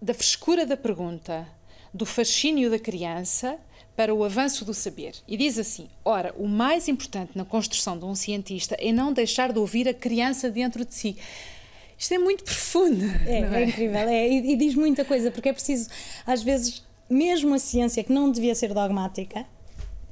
da 0.00 0.12
frescura 0.12 0.66
da 0.66 0.76
pergunta, 0.76 1.46
do 1.94 2.04
fascínio 2.04 2.70
da 2.70 2.78
criança 2.78 3.58
para 3.94 4.14
o 4.14 4.24
avanço 4.24 4.64
do 4.64 4.74
saber. 4.74 5.14
E 5.28 5.36
diz 5.36 5.58
assim: 5.58 5.88
ora, 6.04 6.34
o 6.36 6.48
mais 6.48 6.88
importante 6.88 7.32
na 7.34 7.44
construção 7.44 7.98
de 7.98 8.04
um 8.04 8.14
cientista 8.14 8.76
é 8.78 8.90
não 8.92 9.12
deixar 9.12 9.52
de 9.52 9.58
ouvir 9.58 9.88
a 9.88 9.94
criança 9.94 10.50
dentro 10.50 10.84
de 10.84 10.94
si. 10.94 11.16
Isto 12.02 12.14
é 12.14 12.18
muito 12.18 12.42
profundo. 12.42 13.04
É, 13.24 13.42
é? 13.42 13.62
é 13.62 13.64
incrível. 13.64 13.96
É, 13.96 14.28
e, 14.28 14.52
e 14.54 14.56
diz 14.56 14.74
muita 14.74 15.04
coisa, 15.04 15.30
porque 15.30 15.50
é 15.50 15.52
preciso, 15.52 15.88
às 16.26 16.42
vezes, 16.42 16.82
mesmo 17.08 17.54
a 17.54 17.60
ciência 17.60 18.02
que 18.02 18.12
não 18.12 18.28
devia 18.28 18.56
ser 18.56 18.74
dogmática, 18.74 19.46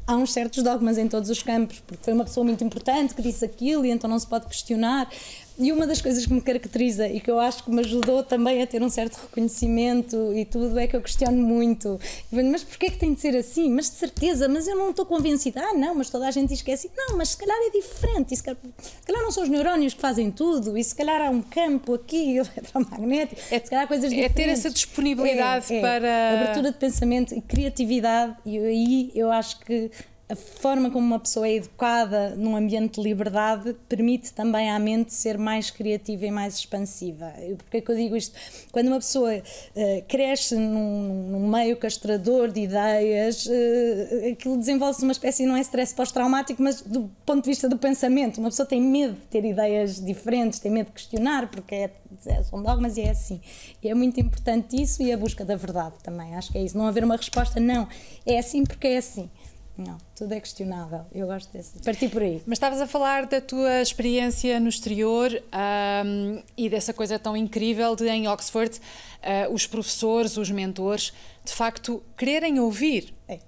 há 0.07 0.15
uns 0.15 0.33
certos 0.33 0.63
dogmas 0.63 0.99
em 0.99 1.09
todos 1.09 1.29
os 1.29 1.43
campos, 1.43 1.81
porque 1.81 2.05
foi 2.05 2.13
uma 2.13 2.23
pessoa 2.23 2.45
muito 2.45 2.63
importante 2.63 3.13
que 3.13 3.21
disse 3.21 3.45
aquilo 3.45 3.85
e 3.85 3.91
então 3.91 4.09
não 4.09 4.21
se 4.21 4.27
pode 4.29 4.47
questionar. 4.47 5.11
E 5.59 5.73
uma 5.73 5.87
das 5.87 6.01
coisas 6.01 6.25
que 6.25 6.33
me 6.33 6.41
caracteriza 6.41 7.07
e 7.09 7.21
que 7.21 7.31
eu 7.31 7.39
acho 7.39 7.65
que 7.65 7.71
me 7.71 7.81
ajudou 7.81 8.23
também 8.23 8.63
a 8.63 8.67
ter 8.67 8.83
um 8.83 8.89
certo 8.89 9.17
reconhecimento 9.17 10.33
e 10.35 10.45
tudo 10.45 10.79
é 10.79 10.87
que 10.87 10.97
eu 10.97 11.03
questiono 11.03 11.37
muito. 11.37 12.01
Mas 12.31 12.65
porquê 12.65 12.87
é 12.87 12.91
que 12.91 12.99
tem 12.99 13.13
de 13.13 13.21
ser 13.21 13.37
assim? 13.37 13.71
Mas 13.71 13.91
de 13.91 13.97
certeza, 13.97 14.49
mas 14.49 14.67
eu 14.67 14.77
não 14.77 14.91
estou 14.91 15.05
convencida. 15.05 15.61
Ah, 15.61 15.75
não, 15.75 15.95
mas 15.95 16.09
toda 16.09 16.27
a 16.27 16.31
gente 16.31 16.55
assim. 16.73 16.89
Não, 16.97 17.17
mas 17.17 17.31
se 17.31 17.37
calhar 17.37 17.57
é 17.57 17.71
diferente. 17.71 18.33
E 18.33 18.37
se 18.37 18.43
calhar, 18.43 18.59
se 18.79 19.07
calhar 19.07 19.23
não 19.23 19.31
são 19.31 19.43
os 19.43 19.49
neurónios 19.49 19.95
que 19.95 20.01
fazem 20.01 20.31
tudo. 20.31 20.77
E 20.79 20.85
se 20.85 20.95
calhar 20.95 21.21
há 21.21 21.31
um 21.31 21.43
campo 21.43 21.95
aqui 21.95 22.37
eletromagnético. 22.39 23.41
É, 23.51 23.59
se 23.59 23.71
calhar 23.71 23.87
coisas 23.87 24.11
diferentes. 24.11 24.33
É 24.33 24.45
ter 24.45 24.51
essa 24.51 24.71
disponibilidade 24.71 25.75
é, 25.75 25.79
é, 25.79 25.81
para. 25.81 26.41
Abertura 26.41 26.73
de 26.73 26.79
pensamento 26.79 27.35
e 27.35 27.41
criatividade. 27.41 28.37
E 28.47 28.59
aí 28.59 29.11
eu 29.15 29.31
acho 29.31 29.61
que 29.61 29.91
a 30.31 30.37
forma 30.37 30.91
como 30.91 31.05
uma 31.05 31.19
pessoa 31.19 31.49
é 31.49 31.55
educada 31.55 32.37
num 32.37 32.55
ambiente 32.55 33.01
de 33.01 33.09
liberdade 33.09 33.75
permite 33.89 34.33
também 34.33 34.71
à 34.71 34.79
mente 34.79 35.13
ser 35.13 35.37
mais 35.37 35.73
criativa 35.73 36.25
e 36.25 36.31
mais 36.31 36.55
expansiva. 36.55 37.33
Porquê 37.59 37.79
é 37.79 37.81
que 37.81 37.91
eu 37.91 37.97
digo 37.97 38.17
isto? 38.17 38.39
Quando 38.71 38.87
uma 38.87 38.99
pessoa 38.99 39.35
uh, 39.35 40.05
cresce 40.07 40.55
num, 40.55 41.31
num, 41.33 41.49
meio 41.49 41.77
castrador 41.77 42.49
de 42.53 42.61
ideias, 42.61 43.45
uh, 43.47 44.31
aquilo 44.31 44.57
desenvolve-se 44.57 45.03
uma 45.03 45.11
espécie, 45.11 45.45
não 45.45 45.57
é 45.57 45.61
stress 45.63 45.93
pós-traumático, 45.93 46.63
mas 46.63 46.81
do 46.81 47.11
ponto 47.27 47.43
de 47.43 47.51
vista 47.51 47.69
do 47.69 47.77
pensamento. 47.77 48.39
Uma 48.39 48.51
pessoa 48.51 48.67
tem 48.67 48.81
medo 48.81 49.15
de 49.15 49.27
ter 49.27 49.45
ideias 49.45 50.01
diferentes, 50.01 50.61
tem 50.61 50.71
medo 50.71 50.87
de 50.87 50.93
questionar, 50.93 51.51
porque 51.51 51.75
é, 51.75 51.91
é, 52.27 52.43
são 52.45 52.63
dogmas 52.63 52.97
e 52.97 53.01
é 53.01 53.11
assim. 53.11 53.41
E 53.83 53.89
é 53.89 53.95
muito 53.95 54.21
importante 54.21 54.81
isso 54.81 55.03
e 55.03 55.13
a 55.13 55.17
busca 55.17 55.45
da 55.45 55.57
verdade 55.57 55.97
também. 56.05 56.37
Acho 56.37 56.53
que 56.53 56.59
é 56.59 56.63
isso. 56.63 56.79
Não 56.79 56.87
haver 56.87 57.03
uma 57.03 57.17
resposta, 57.17 57.59
não. 57.59 57.89
É 58.25 58.39
assim 58.39 58.63
porque 58.63 58.87
é 58.87 58.99
assim. 58.99 59.29
Não, 59.81 59.97
tudo 60.15 60.35
é 60.35 60.41
questionável. 60.41 61.07
Eu 61.11 61.27
gosto 61.27 61.51
desse. 61.51 61.79
Parti 61.79 62.07
por 62.09 62.21
aí. 62.21 62.43
Mas 62.47 62.57
estavas 62.57 62.83
a 62.83 62.87
falar 62.87 63.25
da 63.25 63.41
tua 63.41 63.81
experiência 63.81 64.61
no 64.61 64.69
exterior 64.69 65.31
um, 66.05 66.43
e 66.55 66.69
dessa 66.69 66.93
coisa 66.93 67.19
tão 67.19 67.35
incrível 67.35 67.97
de 67.97 68.07
em 68.07 68.29
Oxford 68.29 68.79
uh, 68.79 69.53
os 69.53 69.67
professores, 69.67 70.37
os 70.37 70.51
mentores, 70.51 71.15
de 71.43 71.53
facto 71.53 72.03
quererem 72.15 72.61
ouvir, 72.61 73.15
é. 73.27 73.39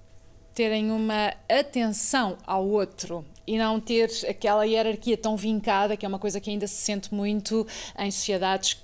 terem 0.55 0.89
uma 0.89 1.35
atenção 1.47 2.35
ao 2.47 2.67
outro 2.67 3.23
e 3.45 3.55
não 3.57 3.79
ter 3.79 4.09
aquela 4.27 4.65
hierarquia 4.65 5.17
tão 5.17 5.37
vincada, 5.37 5.95
que 5.95 6.03
é 6.05 6.09
uma 6.09 6.19
coisa 6.19 6.39
que 6.39 6.49
ainda 6.49 6.65
se 6.65 6.75
sente 6.75 7.13
muito 7.13 7.67
em 7.99 8.09
sociedades 8.09 8.81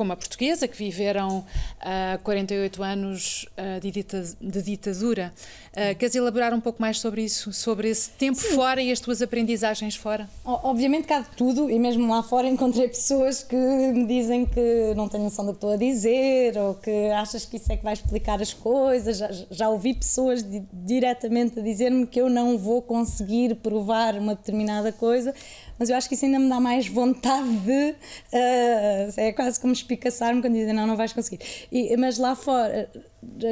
como 0.00 0.14
a 0.14 0.16
portuguesa, 0.16 0.66
que 0.66 0.78
viveram 0.78 1.40
uh, 1.40 2.18
48 2.22 2.82
anos 2.82 3.46
uh, 3.58 3.78
de, 3.80 3.90
dita 3.90 4.24
de, 4.40 4.62
ditadura. 4.62 5.30
Uh, 5.72 5.94
queres 5.98 6.14
elaborar 6.14 6.54
um 6.54 6.60
pouco 6.60 6.80
mais 6.80 6.98
sobre 6.98 7.22
isso, 7.22 7.52
sobre 7.52 7.90
esse 7.90 8.08
tempo 8.08 8.38
Sim. 8.38 8.54
fora 8.54 8.80
e 8.80 8.90
as 8.90 8.98
tuas 8.98 9.20
aprendizagens 9.20 9.96
fora? 9.96 10.26
Obviamente 10.42 11.06
cá 11.06 11.20
de 11.20 11.28
tudo, 11.36 11.68
e 11.68 11.78
mesmo 11.78 12.10
lá 12.10 12.22
fora 12.22 12.48
encontrei 12.48 12.88
pessoas 12.88 13.42
que 13.42 13.54
me 13.54 14.06
dizem 14.06 14.46
que 14.46 14.94
não 14.96 15.06
têm 15.06 15.20
noção 15.20 15.44
do 15.44 15.52
que 15.52 15.58
estou 15.58 15.74
a 15.74 15.76
dizer, 15.76 16.56
ou 16.56 16.76
que 16.76 17.10
achas 17.10 17.44
que 17.44 17.58
isso 17.58 17.70
é 17.70 17.76
que 17.76 17.84
vai 17.84 17.92
explicar 17.92 18.40
as 18.40 18.54
coisas. 18.54 19.18
Já, 19.18 19.30
já 19.50 19.68
ouvi 19.68 19.92
pessoas 19.92 20.42
di 20.42 20.62
diretamente 20.72 21.60
a 21.60 21.62
dizer-me 21.62 22.06
que 22.06 22.18
eu 22.18 22.30
não 22.30 22.56
vou 22.56 22.80
conseguir 22.80 23.54
provar 23.56 24.14
uma 24.14 24.34
determinada 24.34 24.92
coisa, 24.92 25.34
mas 25.80 25.88
eu 25.88 25.96
acho 25.96 26.08
que 26.08 26.14
isso 26.14 26.26
ainda 26.26 26.38
me 26.38 26.46
dá 26.46 26.60
mais 26.60 26.86
vontade 26.88 27.48
de. 27.60 27.90
Uh, 28.32 29.12
é 29.16 29.32
quase 29.32 29.58
como 29.58 29.72
espicaçar-me 29.94 30.40
quando 30.40 30.54
dizem 30.54 30.72
não, 30.72 30.86
não 30.86 30.96
vais 30.96 31.12
conseguir. 31.12 31.40
E, 31.70 31.96
mas 31.96 32.18
lá 32.18 32.34
fora, 32.34 32.88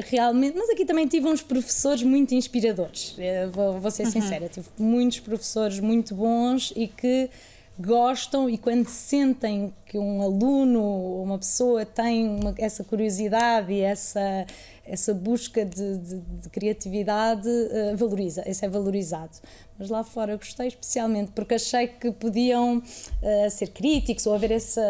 realmente. 0.07 0.57
Mas 0.57 0.71
aqui 0.71 0.85
também 0.85 1.07
tive 1.07 1.27
uns 1.27 1.43
professores 1.43 2.03
muito 2.03 2.35
inspiradores, 2.35 3.17
vou, 3.53 3.81
vou 3.81 3.91
ser 3.91 4.05
uhum. 4.05 4.13
sincera, 4.13 4.49
tive 4.49 4.69
muitos 4.79 5.21
professores 5.21 5.81
muito 5.81 6.15
bons 6.15 6.73
e 6.77 6.87
que 6.87 7.31
gostam 7.79 8.51
e 8.51 8.59
quando 8.59 8.89
sentem 8.89 9.73
que 9.87 9.97
um 9.97 10.21
aluno 10.21 10.83
ou 10.83 11.23
uma 11.23 11.39
pessoa 11.39 11.87
tem 11.87 12.29
uma, 12.29 12.53
essa 12.59 12.83
curiosidade 12.83 13.73
e 13.73 13.81
essa, 13.81 14.47
essa 14.85 15.15
busca 15.15 15.65
de, 15.65 15.99
de, 15.99 16.17
de 16.17 16.49
criatividade, 16.51 17.49
uh, 17.49 17.97
valoriza, 17.97 18.49
isso 18.49 18.65
é 18.65 18.69
valorizado. 18.69 19.31
Mas 19.79 19.91
lá 19.91 20.03
fora 20.03 20.37
gostei 20.37 20.67
especialmente 20.67 21.31
porque 21.33 21.55
achei 21.55 21.87
que 21.87 22.11
podiam 22.11 22.79
uh, 22.79 23.51
ser 23.51 23.69
críticos 23.69 24.27
ou 24.27 24.35
haver 24.35 24.51
essa 24.51 24.83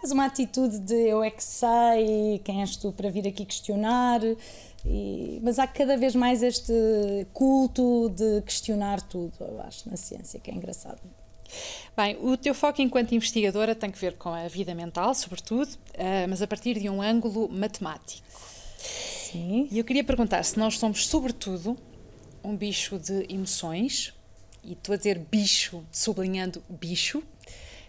quase 0.00 0.14
uma 0.14 0.24
atitude 0.24 0.78
de 0.78 0.94
eu 0.94 1.22
é 1.22 1.30
que 1.30 1.44
sei, 1.44 2.40
quem 2.42 2.62
és 2.62 2.74
tu 2.74 2.90
para 2.90 3.10
vir 3.10 3.28
aqui 3.28 3.44
questionar. 3.44 4.20
E, 4.84 5.38
mas 5.42 5.58
há 5.58 5.66
cada 5.66 5.94
vez 5.98 6.14
mais 6.14 6.42
este 6.42 6.72
culto 7.34 8.08
de 8.08 8.40
questionar 8.40 9.02
tudo, 9.02 9.34
eu 9.40 9.60
acho, 9.60 9.88
na 9.90 9.96
ciência, 9.96 10.40
que 10.40 10.50
é 10.50 10.54
engraçado. 10.54 10.98
Bem, 11.94 12.16
o 12.22 12.34
teu 12.36 12.54
foco 12.54 12.80
enquanto 12.80 13.14
investigadora 13.14 13.74
tem 13.74 13.90
que 13.90 13.98
ver 13.98 14.16
com 14.16 14.30
a 14.30 14.48
vida 14.48 14.74
mental, 14.74 15.14
sobretudo, 15.14 15.68
uh, 15.68 16.28
mas 16.28 16.40
a 16.40 16.46
partir 16.46 16.78
de 16.78 16.88
um 16.88 17.02
ângulo 17.02 17.46
matemático. 17.50 18.26
Sim. 18.78 19.68
E 19.70 19.78
eu 19.78 19.84
queria 19.84 20.02
perguntar 20.02 20.42
se 20.44 20.58
nós 20.58 20.78
somos, 20.78 21.06
sobretudo, 21.06 21.76
um 22.42 22.56
bicho 22.56 22.98
de 22.98 23.26
emoções, 23.28 24.14
e 24.64 24.72
estou 24.72 24.94
a 24.94 24.96
dizer 24.96 25.18
bicho, 25.18 25.84
sublinhando 25.92 26.62
bicho, 26.70 27.22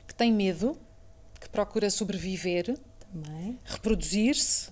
que 0.06 0.13
tem 0.13 0.34
medo, 0.34 0.77
que 1.41 1.50
procura 1.50 1.89
sobreviver, 1.89 2.77
reproduzir-se, 3.65 4.69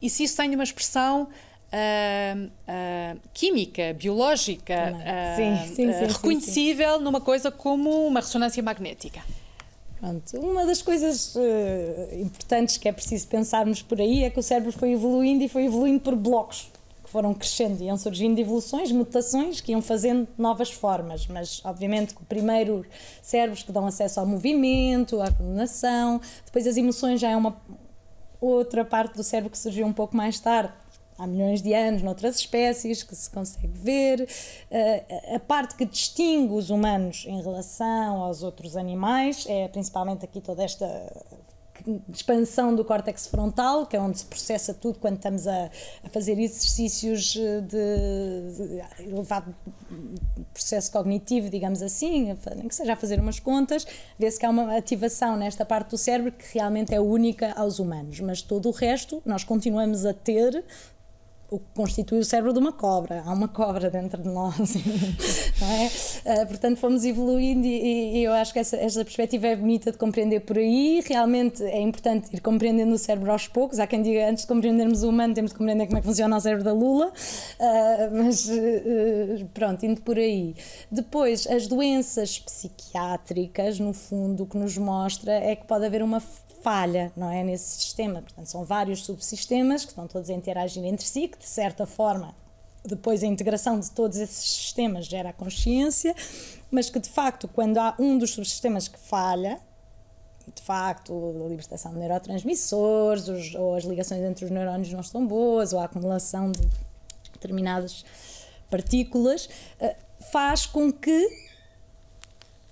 e 0.00 0.08
se 0.08 0.24
isso 0.24 0.36
tem 0.36 0.54
uma 0.54 0.64
expressão 0.64 1.24
uh, 1.24 2.46
uh, 2.46 3.20
química, 3.34 3.92
biológica, 3.94 4.94
uh, 4.94 5.36
sim, 5.36 5.74
sim, 5.74 5.92
sim, 5.92 6.06
reconhecível 6.06 7.00
numa 7.00 7.20
coisa 7.20 7.50
como 7.50 8.06
uma 8.06 8.20
ressonância 8.20 8.62
magnética. 8.62 9.22
Pronto. 10.00 10.36
Uma 10.40 10.66
das 10.66 10.82
coisas 10.82 11.36
importantes 12.20 12.76
que 12.76 12.88
é 12.88 12.92
preciso 12.92 13.28
pensarmos 13.28 13.82
por 13.82 14.00
aí 14.00 14.24
é 14.24 14.30
que 14.30 14.40
o 14.40 14.42
cérebro 14.42 14.72
foi 14.72 14.92
evoluindo 14.92 15.44
e 15.44 15.48
foi 15.48 15.66
evoluindo 15.66 16.00
por 16.00 16.16
blocos 16.16 16.72
foram 17.12 17.34
crescendo, 17.34 17.82
iam 17.82 17.98
surgindo 17.98 18.38
evoluções, 18.38 18.90
mutações 18.90 19.60
que 19.60 19.72
iam 19.72 19.82
fazendo 19.82 20.26
novas 20.38 20.70
formas, 20.70 21.26
mas 21.26 21.60
obviamente 21.62 22.14
que 22.14 22.24
primeiro 22.24 22.86
cérebros 23.20 23.62
que 23.62 23.70
dão 23.70 23.86
acesso 23.86 24.18
ao 24.18 24.24
movimento, 24.24 25.20
à 25.20 25.30
coordenação, 25.30 26.18
depois 26.46 26.66
as 26.66 26.78
emoções 26.78 27.20
já 27.20 27.28
é 27.28 27.36
uma 27.36 27.54
outra 28.40 28.82
parte 28.82 29.14
do 29.14 29.22
cérebro 29.22 29.50
que 29.50 29.58
surgiu 29.58 29.86
um 29.86 29.92
pouco 29.92 30.16
mais 30.16 30.40
tarde, 30.40 30.72
há 31.18 31.26
milhões 31.26 31.60
de 31.60 31.74
anos 31.74 32.02
noutras 32.02 32.36
espécies 32.36 33.02
que 33.02 33.14
se 33.14 33.28
consegue 33.28 33.68
ver. 33.68 34.22
Uh, 34.70 35.36
a 35.36 35.38
parte 35.38 35.76
que 35.76 35.84
distingue 35.84 36.54
os 36.54 36.70
humanos 36.70 37.26
em 37.28 37.42
relação 37.42 38.22
aos 38.22 38.42
outros 38.42 38.74
animais 38.74 39.44
é 39.46 39.68
principalmente 39.68 40.24
aqui 40.24 40.40
toda 40.40 40.64
esta 40.64 40.86
expansão 42.12 42.74
do 42.74 42.84
córtex 42.84 43.26
frontal, 43.26 43.86
que 43.86 43.96
é 43.96 44.00
onde 44.00 44.18
se 44.18 44.24
processa 44.24 44.72
tudo 44.72 44.98
quando 44.98 45.16
estamos 45.16 45.46
a, 45.46 45.70
a 46.04 46.08
fazer 46.08 46.38
exercícios 46.38 47.34
de, 47.34 47.60
de, 47.68 49.10
elevado 49.10 49.54
processo 50.52 50.90
cognitivo, 50.92 51.50
digamos 51.50 51.82
assim, 51.82 52.36
nem 52.56 52.68
que 52.68 52.74
seja 52.74 52.92
a 52.92 52.96
fazer 52.96 53.20
umas 53.20 53.38
contas, 53.40 53.86
vê-se 54.18 54.38
que 54.38 54.46
há 54.46 54.50
uma 54.50 54.76
ativação 54.76 55.36
nesta 55.36 55.64
parte 55.64 55.90
do 55.90 55.98
cérebro 55.98 56.32
que 56.32 56.54
realmente 56.54 56.94
é 56.94 57.00
única 57.00 57.52
aos 57.52 57.78
humanos, 57.78 58.20
mas 58.20 58.42
todo 58.42 58.68
o 58.68 58.72
resto 58.72 59.22
nós 59.24 59.44
continuamos 59.44 60.06
a 60.06 60.12
ter 60.12 60.64
o 61.52 61.58
que 61.58 61.66
constitui 61.74 62.18
o 62.18 62.24
cérebro 62.24 62.54
de 62.54 62.58
uma 62.58 62.72
cobra. 62.72 63.22
Há 63.26 63.32
uma 63.32 63.46
cobra 63.46 63.90
dentro 63.90 64.22
de 64.22 64.28
nós, 64.28 64.56
não 65.60 65.68
é? 65.68 65.86
Uh, 65.86 66.46
portanto, 66.46 66.78
fomos 66.78 67.04
evoluindo 67.04 67.66
e, 67.66 68.16
e, 68.16 68.24
eu 68.24 68.32
acho 68.32 68.54
que 68.54 68.58
essa, 68.58 68.76
essa 68.76 69.04
perspectiva 69.04 69.48
é 69.48 69.56
bonita 69.56 69.92
de 69.92 69.98
compreender 69.98 70.40
por 70.40 70.56
aí. 70.56 71.02
Realmente 71.06 71.62
é 71.62 71.80
importante 71.80 72.34
ir 72.34 72.40
compreendendo 72.40 72.94
o 72.94 72.98
cérebro 72.98 73.30
aos 73.30 73.46
poucos. 73.46 73.78
Há 73.78 73.86
quem 73.86 74.00
diga 74.00 74.30
antes 74.30 74.44
de 74.44 74.48
compreendermos 74.48 75.02
o 75.02 75.10
humano, 75.10 75.34
temos 75.34 75.50
de 75.50 75.58
compreender 75.58 75.86
como 75.86 75.98
é 75.98 76.00
que 76.00 76.06
funciona 76.06 76.34
o 76.34 76.40
cérebro 76.40 76.64
da 76.64 76.72
Lula, 76.72 77.08
uh, 77.08 78.16
mas 78.16 78.48
uh, 78.48 79.44
pronto, 79.52 79.84
indo 79.84 80.00
por 80.00 80.16
aí. 80.16 80.54
Depois, 80.90 81.46
as 81.46 81.66
doenças 81.66 82.38
psiquiátricas, 82.38 83.78
no 83.78 83.92
fundo, 83.92 84.44
o 84.44 84.46
que 84.46 84.56
nos 84.56 84.78
mostra 84.78 85.32
é 85.32 85.54
que 85.54 85.66
pode 85.66 85.84
haver 85.84 86.02
uma 86.02 86.22
falha 86.62 87.12
não 87.16 87.30
é, 87.30 87.42
nesse 87.42 87.80
sistema. 87.80 88.22
Portanto, 88.22 88.46
são 88.46 88.64
vários 88.64 89.04
subsistemas 89.04 89.84
que 89.84 89.90
estão 89.90 90.06
todos 90.06 90.30
a 90.30 90.32
interagir 90.32 90.84
entre 90.84 91.06
si, 91.06 91.28
que 91.28 91.38
de 91.38 91.46
certa 91.46 91.86
forma 91.86 92.34
depois 92.84 93.22
a 93.22 93.26
integração 93.26 93.78
de 93.78 93.90
todos 93.90 94.16
esses 94.18 94.50
sistemas 94.50 95.06
gera 95.06 95.30
a 95.30 95.32
consciência, 95.32 96.14
mas 96.70 96.90
que 96.90 96.98
de 96.98 97.08
facto, 97.08 97.46
quando 97.46 97.78
há 97.78 97.94
um 97.98 98.18
dos 98.18 98.32
subsistemas 98.32 98.88
que 98.88 98.98
falha, 98.98 99.60
de 100.52 100.62
facto, 100.62 101.12
a 101.44 101.48
libertação 101.48 101.92
de 101.92 101.98
neurotransmissores, 101.98 103.28
os, 103.28 103.54
ou 103.54 103.76
as 103.76 103.84
ligações 103.84 104.22
entre 104.22 104.44
os 104.44 104.50
neurónios 104.50 104.92
não 104.92 105.00
estão 105.00 105.24
boas, 105.24 105.72
ou 105.72 105.78
a 105.78 105.84
acumulação 105.84 106.50
de 106.50 106.68
determinadas 107.32 108.04
partículas, 108.68 109.48
eh, 109.78 109.96
faz 110.32 110.66
com 110.66 110.92
que 110.92 111.28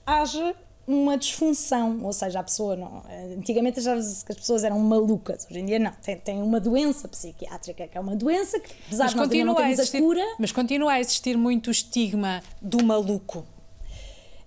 haja 0.04 0.56
uma 0.90 1.16
disfunção, 1.16 2.00
ou 2.02 2.12
seja, 2.12 2.40
a 2.40 2.42
pessoa 2.42 2.74
não. 2.74 3.02
Antigamente 3.38 3.78
achava-se 3.78 4.24
que 4.24 4.32
as 4.32 4.38
pessoas 4.38 4.64
eram 4.64 4.78
malucas, 4.80 5.46
hoje 5.48 5.60
em 5.60 5.64
dia 5.64 5.78
não. 5.78 5.92
Tem, 6.02 6.16
tem 6.16 6.42
uma 6.42 6.58
doença 6.58 7.06
psiquiátrica, 7.06 7.86
que 7.86 7.96
é 7.96 8.00
uma 8.00 8.16
doença 8.16 8.58
que, 8.58 8.72
apesar 8.86 9.04
mas 9.04 9.10
de 9.12 9.16
nós 9.16 9.26
não 9.26 9.28
termos 9.28 9.56
a, 9.56 9.70
existir, 9.70 9.96
a 9.98 10.00
cura. 10.00 10.24
Mas 10.38 10.52
continua 10.52 10.92
a 10.92 11.00
existir 11.00 11.36
muito 11.36 11.68
o 11.68 11.70
estigma 11.70 12.42
do 12.60 12.84
maluco. 12.84 13.44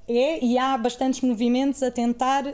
É, 0.08 0.44
e 0.44 0.58
há 0.58 0.78
bastantes 0.78 1.22
movimentos 1.22 1.82
a 1.82 1.92
tentar 1.92 2.54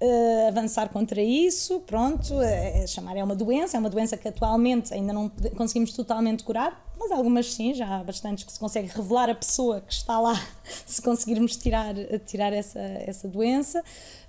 Uh, 0.00 0.46
avançar 0.46 0.88
contra 0.90 1.20
isso, 1.20 1.80
pronto, 1.80 2.40
é, 2.40 2.84
é, 2.84 2.86
chamar 2.86 3.16
é 3.16 3.24
uma 3.24 3.34
doença, 3.34 3.76
é 3.76 3.80
uma 3.80 3.90
doença 3.90 4.16
que 4.16 4.28
atualmente 4.28 4.94
ainda 4.94 5.12
não 5.12 5.28
conseguimos 5.56 5.92
totalmente 5.92 6.44
curar, 6.44 6.87
mas 6.98 7.12
algumas 7.12 7.52
sim, 7.52 7.72
já 7.74 7.86
há 7.86 8.04
bastantes 8.04 8.44
que 8.44 8.52
se 8.52 8.58
consegue 8.58 8.88
revelar 8.88 9.30
a 9.30 9.34
pessoa 9.34 9.80
que 9.80 9.92
está 9.92 10.18
lá, 10.20 10.34
se 10.86 11.00
conseguirmos 11.00 11.56
tirar, 11.56 11.94
tirar 12.26 12.52
essa, 12.52 12.80
essa 12.80 13.28
doença. 13.28 13.82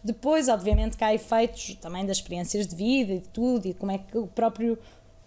Depois, 0.03 0.47
obviamente, 0.47 0.95
que 0.95 1.03
há 1.03 1.13
efeitos 1.13 1.75
também 1.81 2.05
das 2.05 2.17
experiências 2.17 2.67
de 2.67 2.75
vida 2.75 3.13
e 3.13 3.19
de 3.19 3.29
tudo, 3.29 3.65
e 3.65 3.73
de 3.73 3.79
como 3.79 3.91
é 3.91 3.97
que 3.97 4.17
o 4.17 4.27
próprio 4.27 4.77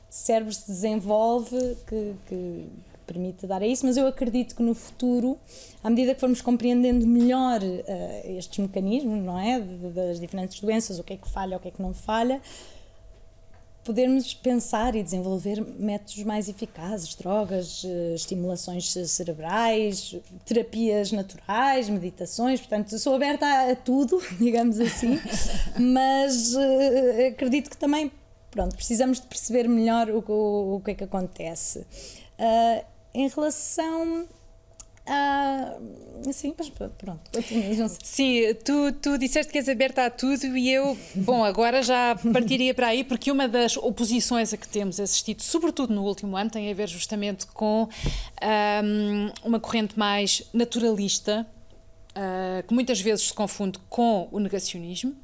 cérebro 0.09 0.53
se 0.53 0.67
desenvolve, 0.67 1.77
que, 1.87 2.15
que 2.27 2.67
permite 3.07 3.47
dar 3.47 3.63
a 3.63 3.67
isso, 3.67 3.85
mas 3.85 3.97
eu 3.97 4.07
acredito 4.07 4.55
que 4.55 4.63
no 4.63 4.75
futuro, 4.75 5.39
à 5.83 5.91
medida 5.91 6.15
que 6.15 6.21
formos 6.21 6.41
compreendendo 6.41 7.07
melhor 7.07 7.61
uh, 7.63 8.39
estes 8.39 8.59
mecanismos, 8.59 9.23
não 9.23 9.39
é? 9.39 9.61
Das 9.61 10.21
diferentes 10.21 10.61
doenças, 10.61 10.99
o 10.99 11.05
que 11.05 11.15
é 11.15 11.17
que 11.17 11.29
falha, 11.29 11.57
o 11.57 11.61
que 11.61 11.69
é 11.69 11.71
que 11.71 11.83
não 11.83 11.93
falha, 11.93 12.41
podermos 13.85 14.33
pensar 14.35 14.95
e 14.95 15.03
desenvolver 15.03 15.65
métodos 15.79 16.23
mais 16.25 16.49
eficazes, 16.49 17.15
drogas, 17.15 17.83
uh, 17.85 18.15
estimulações 18.15 18.93
cerebrais, 19.09 20.17
terapias 20.45 21.13
naturais, 21.13 21.89
meditações, 21.89 22.61
portanto, 22.61 22.99
sou 22.99 23.15
aberta 23.15 23.47
a, 23.47 23.73
a 23.73 23.77
tudo, 23.77 24.21
digamos 24.39 24.79
assim, 24.79 25.19
mas 25.79 26.55
uh, 26.55 27.29
acredito 27.29 27.71
que 27.71 27.77
também, 27.77 28.13
pronto, 28.51 28.77
precisamos 28.77 29.21
de 29.21 29.27
perceber 29.27 29.69
melhor 29.69 30.09
o, 30.11 30.25
o, 30.29 30.77
o 30.77 30.81
que 30.81 30.93
é 30.93 30.95
que 30.95 31.05
acontece. 31.05 31.81
Uh, 32.39 32.85
em 33.15 33.29
relação 33.29 34.27
a. 35.07 35.77
Sim, 36.33 36.55
mas 36.57 36.71
pronto. 36.71 37.21
Sim, 38.03 38.55
tu, 38.65 38.93
tu 38.93 39.19
disseste 39.19 39.51
que 39.51 39.59
és 39.59 39.69
aberta 39.69 40.07
a 40.07 40.11
tudo 40.11 40.57
e 40.57 40.71
eu, 40.71 40.97
bom, 41.17 41.45
agora 41.45 41.83
já 41.83 42.17
partiria 42.33 42.73
para 42.73 42.89
aí, 42.89 43.03
porque 43.03 43.31
uma 43.31 43.49
das 43.49 43.77
oposições 43.77 44.53
a 44.53 44.57
que 44.57 44.69
temos 44.69 45.01
assistido, 45.01 45.43
sobretudo 45.43 45.93
no 45.93 46.05
último 46.05 46.37
ano, 46.37 46.49
tem 46.51 46.71
a 46.71 46.75
ver 46.75 46.89
justamente 46.89 47.47
com 47.47 47.89
um, 48.43 49.31
uma 49.45 49.59
corrente 49.59 49.99
mais 49.99 50.43
naturalista 50.53 51.47
Uh, 52.13 52.63
que 52.69 52.75
muitas 52.75 53.01
vezes 53.01 53.29
se 53.29 53.33
confunde 53.33 53.79
com 53.89 54.29
o 54.31 54.39
negacionismo, 54.39 55.17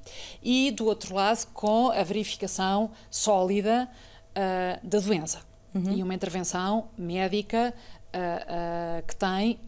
e 0.43 0.71
do 0.71 0.87
outro 0.87 1.15
lado, 1.15 1.47
com 1.53 1.91
a 1.91 2.03
verificação 2.03 2.91
sólida 3.11 3.87
uh, 4.31 4.87
da 4.87 4.99
doença 4.99 5.43
uhum. 5.75 5.99
e 5.99 6.03
uma 6.03 6.15
intervenção 6.15 6.89
médica 6.97 7.75
uh, 8.15 9.07
que 9.07 9.17
tem 9.17 9.59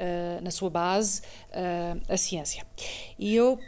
na 0.42 0.50
sua 0.50 0.70
base 0.70 1.22
a 2.09 2.16
ciência. 2.16 2.64
E 3.18 3.35
eu, 3.35 3.59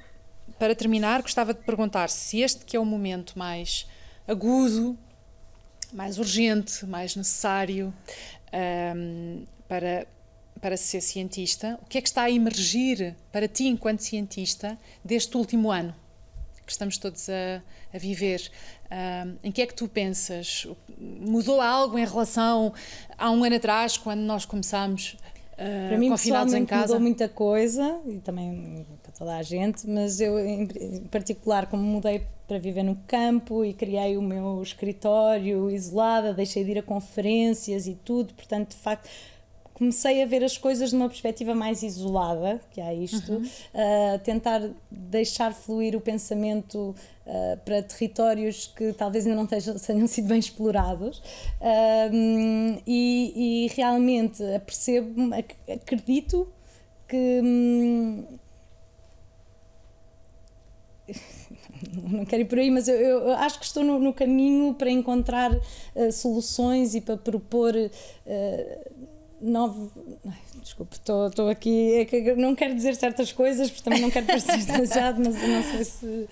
para 0.58 0.74
terminar, 0.74 1.22
gostava 1.22 1.54
de 1.54 1.60
perguntar 1.60 2.08
se 2.10 2.40
este 2.40 2.64
que 2.64 2.76
é 2.76 2.80
o 2.80 2.84
momento 2.84 3.38
mais 3.38 3.86
agudo, 4.26 4.96
mais 5.92 6.18
urgente, 6.18 6.86
mais 6.86 7.16
necessário 7.16 7.92
para 9.68 10.06
para 10.60 10.76
ser 10.76 11.00
cientista, 11.00 11.76
o 11.82 11.86
que 11.86 11.98
é 11.98 12.00
que 12.00 12.06
está 12.06 12.22
a 12.22 12.30
emergir 12.30 13.16
para 13.32 13.48
ti 13.48 13.66
enquanto 13.66 13.98
cientista 13.98 14.78
deste 15.04 15.36
último 15.36 15.72
ano 15.72 15.92
que 16.66 16.72
estamos 16.72 16.96
todos 16.98 17.28
a, 17.28 17.62
a 17.92 17.98
viver? 17.98 18.50
Em 19.42 19.50
que 19.50 19.62
é 19.62 19.66
que 19.66 19.74
tu 19.74 19.88
pensas? 19.88 20.66
Mudou 20.98 21.60
algo 21.60 21.98
em 21.98 22.04
relação 22.04 22.72
a 23.16 23.30
um 23.30 23.42
ano 23.42 23.56
atrás, 23.56 23.96
quando 23.96 24.20
nós 24.20 24.44
começámos 24.44 25.16
uh, 25.54 25.88
para 25.88 25.98
mim, 25.98 26.10
confinados 26.10 26.52
em 26.54 26.66
casa? 26.66 26.88
mudou 26.88 27.00
muita 27.00 27.28
coisa 27.28 28.00
e 28.06 28.18
também 28.18 28.86
para 29.02 29.12
toda 29.12 29.36
a 29.36 29.42
gente, 29.42 29.88
mas 29.88 30.20
eu 30.20 30.38
em 30.38 30.66
particular, 31.10 31.66
como 31.66 31.82
mudei 31.82 32.26
para 32.46 32.58
viver 32.58 32.82
no 32.82 32.96
campo 33.06 33.64
e 33.64 33.72
criei 33.72 34.16
o 34.18 34.22
meu 34.22 34.62
escritório 34.62 35.70
isolada, 35.70 36.34
deixei 36.34 36.62
de 36.64 36.72
ir 36.72 36.78
a 36.78 36.82
conferências 36.82 37.86
e 37.86 37.94
tudo, 37.94 38.34
portanto, 38.34 38.70
de 38.70 38.76
facto 38.76 39.08
comecei 39.82 40.22
a 40.22 40.26
ver 40.26 40.44
as 40.44 40.56
coisas 40.56 40.90
de 40.90 40.96
uma 40.96 41.08
perspectiva 41.08 41.56
mais 41.56 41.82
isolada, 41.82 42.60
que 42.70 42.80
há 42.80 42.94
isto, 42.94 43.32
uhum. 43.32 43.42
uh, 43.42 44.18
tentar 44.20 44.62
deixar 44.88 45.52
fluir 45.52 45.96
o 45.96 46.00
pensamento 46.00 46.94
uh, 47.26 47.56
para 47.64 47.82
territórios 47.82 48.72
que 48.76 48.92
talvez 48.92 49.26
ainda 49.26 49.36
não 49.36 49.44
tenham, 49.44 49.76
tenham 49.76 50.06
sido 50.06 50.28
bem 50.28 50.38
explorados 50.38 51.18
uh, 51.18 52.80
e, 52.86 53.64
e, 53.66 53.72
realmente 53.74 54.40
percebo, 54.64 55.34
acredito 55.68 56.46
que. 57.08 57.40
Um, 57.42 58.24
não 62.08 62.24
quero 62.24 62.42
ir 62.42 62.44
por 62.44 62.58
aí, 62.60 62.70
mas 62.70 62.86
eu, 62.86 62.96
eu 62.96 63.32
acho 63.32 63.58
que 63.58 63.64
estou 63.64 63.82
no, 63.82 63.98
no 63.98 64.12
caminho 64.12 64.74
para 64.74 64.90
encontrar 64.92 65.52
uh, 65.52 66.12
soluções 66.12 66.94
e 66.94 67.00
para 67.00 67.16
propor 67.16 67.74
uh, 67.74 69.02
nove. 69.42 69.88
desculpe, 70.62 70.96
estou 70.96 71.48
aqui. 71.50 71.94
É 71.94 72.04
que 72.04 72.34
não 72.34 72.54
quero 72.54 72.74
dizer 72.74 72.94
certas 72.94 73.32
coisas, 73.32 73.70
porque 73.70 73.82
também 73.82 74.00
não 74.00 74.10
quero 74.10 74.26
parecer 74.26 74.54
exagerado, 74.58 75.20
mas 75.24 75.34
não 75.34 75.62
sei 75.62 75.84
se. 75.84 76.28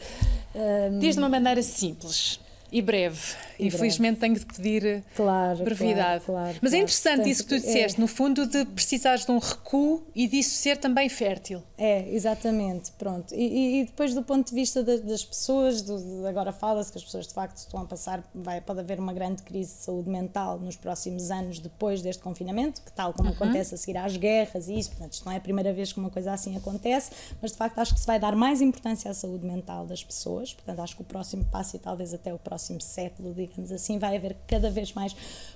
Um... 0.54 0.98
Diz 0.98 1.14
de 1.14 1.20
uma 1.20 1.28
maneira 1.28 1.62
simples 1.62 2.40
e 2.72 2.80
breve. 2.80 3.34
Infelizmente 3.66 4.20
tenho 4.20 4.34
de 4.34 4.46
pedir 4.46 5.04
claro, 5.14 5.64
brevidade. 5.64 6.24
Claro, 6.24 6.42
claro, 6.42 6.58
Mas 6.60 6.72
é 6.72 6.78
interessante 6.78 7.28
isso 7.28 7.44
que 7.44 7.50
tu 7.50 7.60
disseste, 7.60 7.98
é... 7.98 8.00
no 8.00 8.06
fundo, 8.06 8.46
de 8.46 8.64
precisares 8.64 9.24
de 9.24 9.32
um 9.32 9.38
recuo 9.38 10.02
e 10.14 10.26
disso 10.26 10.56
ser 10.56 10.76
também 10.76 11.08
fértil. 11.08 11.62
É, 11.76 12.08
exatamente. 12.10 12.92
Pronto. 12.92 13.34
E, 13.34 13.80
e 13.80 13.84
depois, 13.84 14.14
do 14.14 14.22
ponto 14.22 14.48
de 14.48 14.54
vista 14.54 14.82
das 14.82 15.24
pessoas, 15.24 15.82
do, 15.82 16.26
agora 16.26 16.52
fala-se 16.52 16.92
que 16.92 16.98
as 16.98 17.04
pessoas 17.04 17.26
de 17.26 17.34
facto 17.34 17.56
estão 17.56 17.80
a 17.80 17.84
passar, 17.84 18.22
vai, 18.34 18.60
pode 18.60 18.80
haver 18.80 18.98
uma 18.98 19.12
grande 19.12 19.42
crise 19.42 19.74
de 19.74 19.80
saúde 19.80 20.08
mental 20.08 20.58
nos 20.58 20.76
próximos 20.76 21.30
anos 21.30 21.58
depois 21.58 22.02
deste 22.02 22.22
confinamento, 22.22 22.82
que 22.82 22.92
tal 22.92 23.12
como 23.12 23.30
uhum. 23.30 23.34
acontece 23.34 23.74
a 23.74 23.78
seguir 23.78 23.96
às 23.96 24.16
guerras 24.16 24.68
e 24.68 24.78
isso. 24.78 24.90
Portanto, 24.90 25.12
isto 25.12 25.24
não 25.24 25.32
é 25.32 25.36
a 25.36 25.40
primeira 25.40 25.72
vez 25.72 25.92
que 25.92 25.98
uma 25.98 26.10
coisa 26.10 26.32
assim 26.32 26.56
acontece, 26.56 27.10
mas 27.40 27.52
de 27.52 27.56
facto 27.56 27.78
acho 27.78 27.94
que 27.94 28.00
se 28.00 28.06
vai 28.06 28.18
dar 28.18 28.34
mais 28.36 28.60
importância 28.60 29.10
à 29.10 29.14
saúde 29.14 29.46
mental 29.46 29.86
das 29.86 30.04
pessoas. 30.04 30.52
Portanto, 30.52 30.80
acho 30.80 30.96
que 30.96 31.02
o 31.02 31.04
próximo 31.04 31.44
passo 31.44 31.76
e 31.76 31.78
talvez 31.78 32.12
até 32.14 32.32
o 32.32 32.38
próximo 32.38 32.80
século, 32.80 33.32
digamos 33.50 33.72
assim, 33.72 33.98
vai 33.98 34.16
haver 34.16 34.36
cada 34.46 34.70
vez 34.70 34.92
mais 34.92 35.14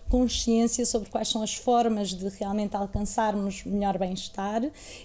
consciência 0.08 0.84
sobre 0.84 1.08
quais 1.08 1.28
são 1.28 1.42
as 1.42 1.54
formas 1.54 2.10
de 2.10 2.28
realmente 2.28 2.76
alcançarmos 2.76 3.64
melhor 3.64 3.98
bem-estar. 3.98 4.62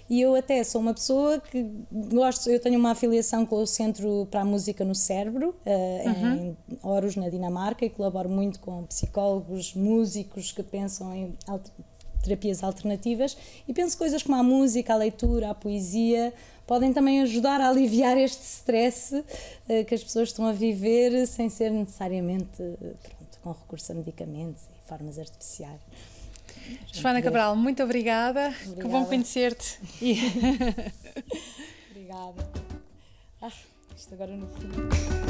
E 0.08 0.20
eu 0.20 0.34
até 0.34 0.62
sou 0.62 0.80
uma 0.80 0.92
pessoa 0.92 1.40
que 1.40 1.66
gosto, 1.90 2.50
eu 2.50 2.60
tenho 2.60 2.78
uma 2.78 2.90
afiliação 2.90 3.46
com 3.46 3.56
o 3.56 3.66
Centro 3.66 4.26
para 4.30 4.42
a 4.42 4.44
Música 4.44 4.84
no 4.84 4.94
Cérebro, 4.94 5.54
uh, 5.66 6.08
uhum. 6.08 6.34
em 6.34 6.56
Horus, 6.82 7.16
na 7.16 7.28
Dinamarca, 7.28 7.84
e 7.84 7.90
colaboro 7.90 8.28
muito 8.28 8.60
com 8.60 8.84
psicólogos, 8.84 9.74
músicos 9.74 10.52
que 10.52 10.62
pensam 10.62 11.14
em 11.14 11.34
terapias 12.22 12.62
alternativas 12.62 13.36
e 13.66 13.72
penso 13.72 13.96
coisas 13.96 14.22
como 14.22 14.36
a 14.36 14.42
música, 14.42 14.92
a 14.92 14.96
leitura, 14.96 15.50
a 15.50 15.54
poesia 15.54 16.32
podem 16.70 16.92
também 16.92 17.20
ajudar 17.22 17.60
a 17.60 17.68
aliviar 17.68 18.16
este 18.16 18.44
stress 18.44 19.12
uh, 19.12 19.84
que 19.84 19.92
as 19.92 20.04
pessoas 20.04 20.28
estão 20.28 20.46
a 20.46 20.52
viver 20.52 21.26
sem 21.26 21.50
ser 21.50 21.68
necessariamente 21.68 22.62
pronto, 22.78 23.38
com 23.42 23.50
recurso 23.50 23.90
a 23.90 23.94
medicamentos 23.96 24.62
e 24.62 24.88
formas 24.88 25.18
artificiais. 25.18 25.80
Joana 26.92 27.20
Cabral, 27.20 27.56
muito 27.56 27.82
obrigada. 27.82 28.50
obrigada. 28.50 28.82
Que 28.82 28.86
bom 28.86 29.04
conhecer-te. 29.04 29.80
obrigada. 31.90 32.48
Ah, 33.42 33.50
isto 33.96 34.14
agora 34.14 34.36
no 34.36 34.46
fim. 34.46 35.29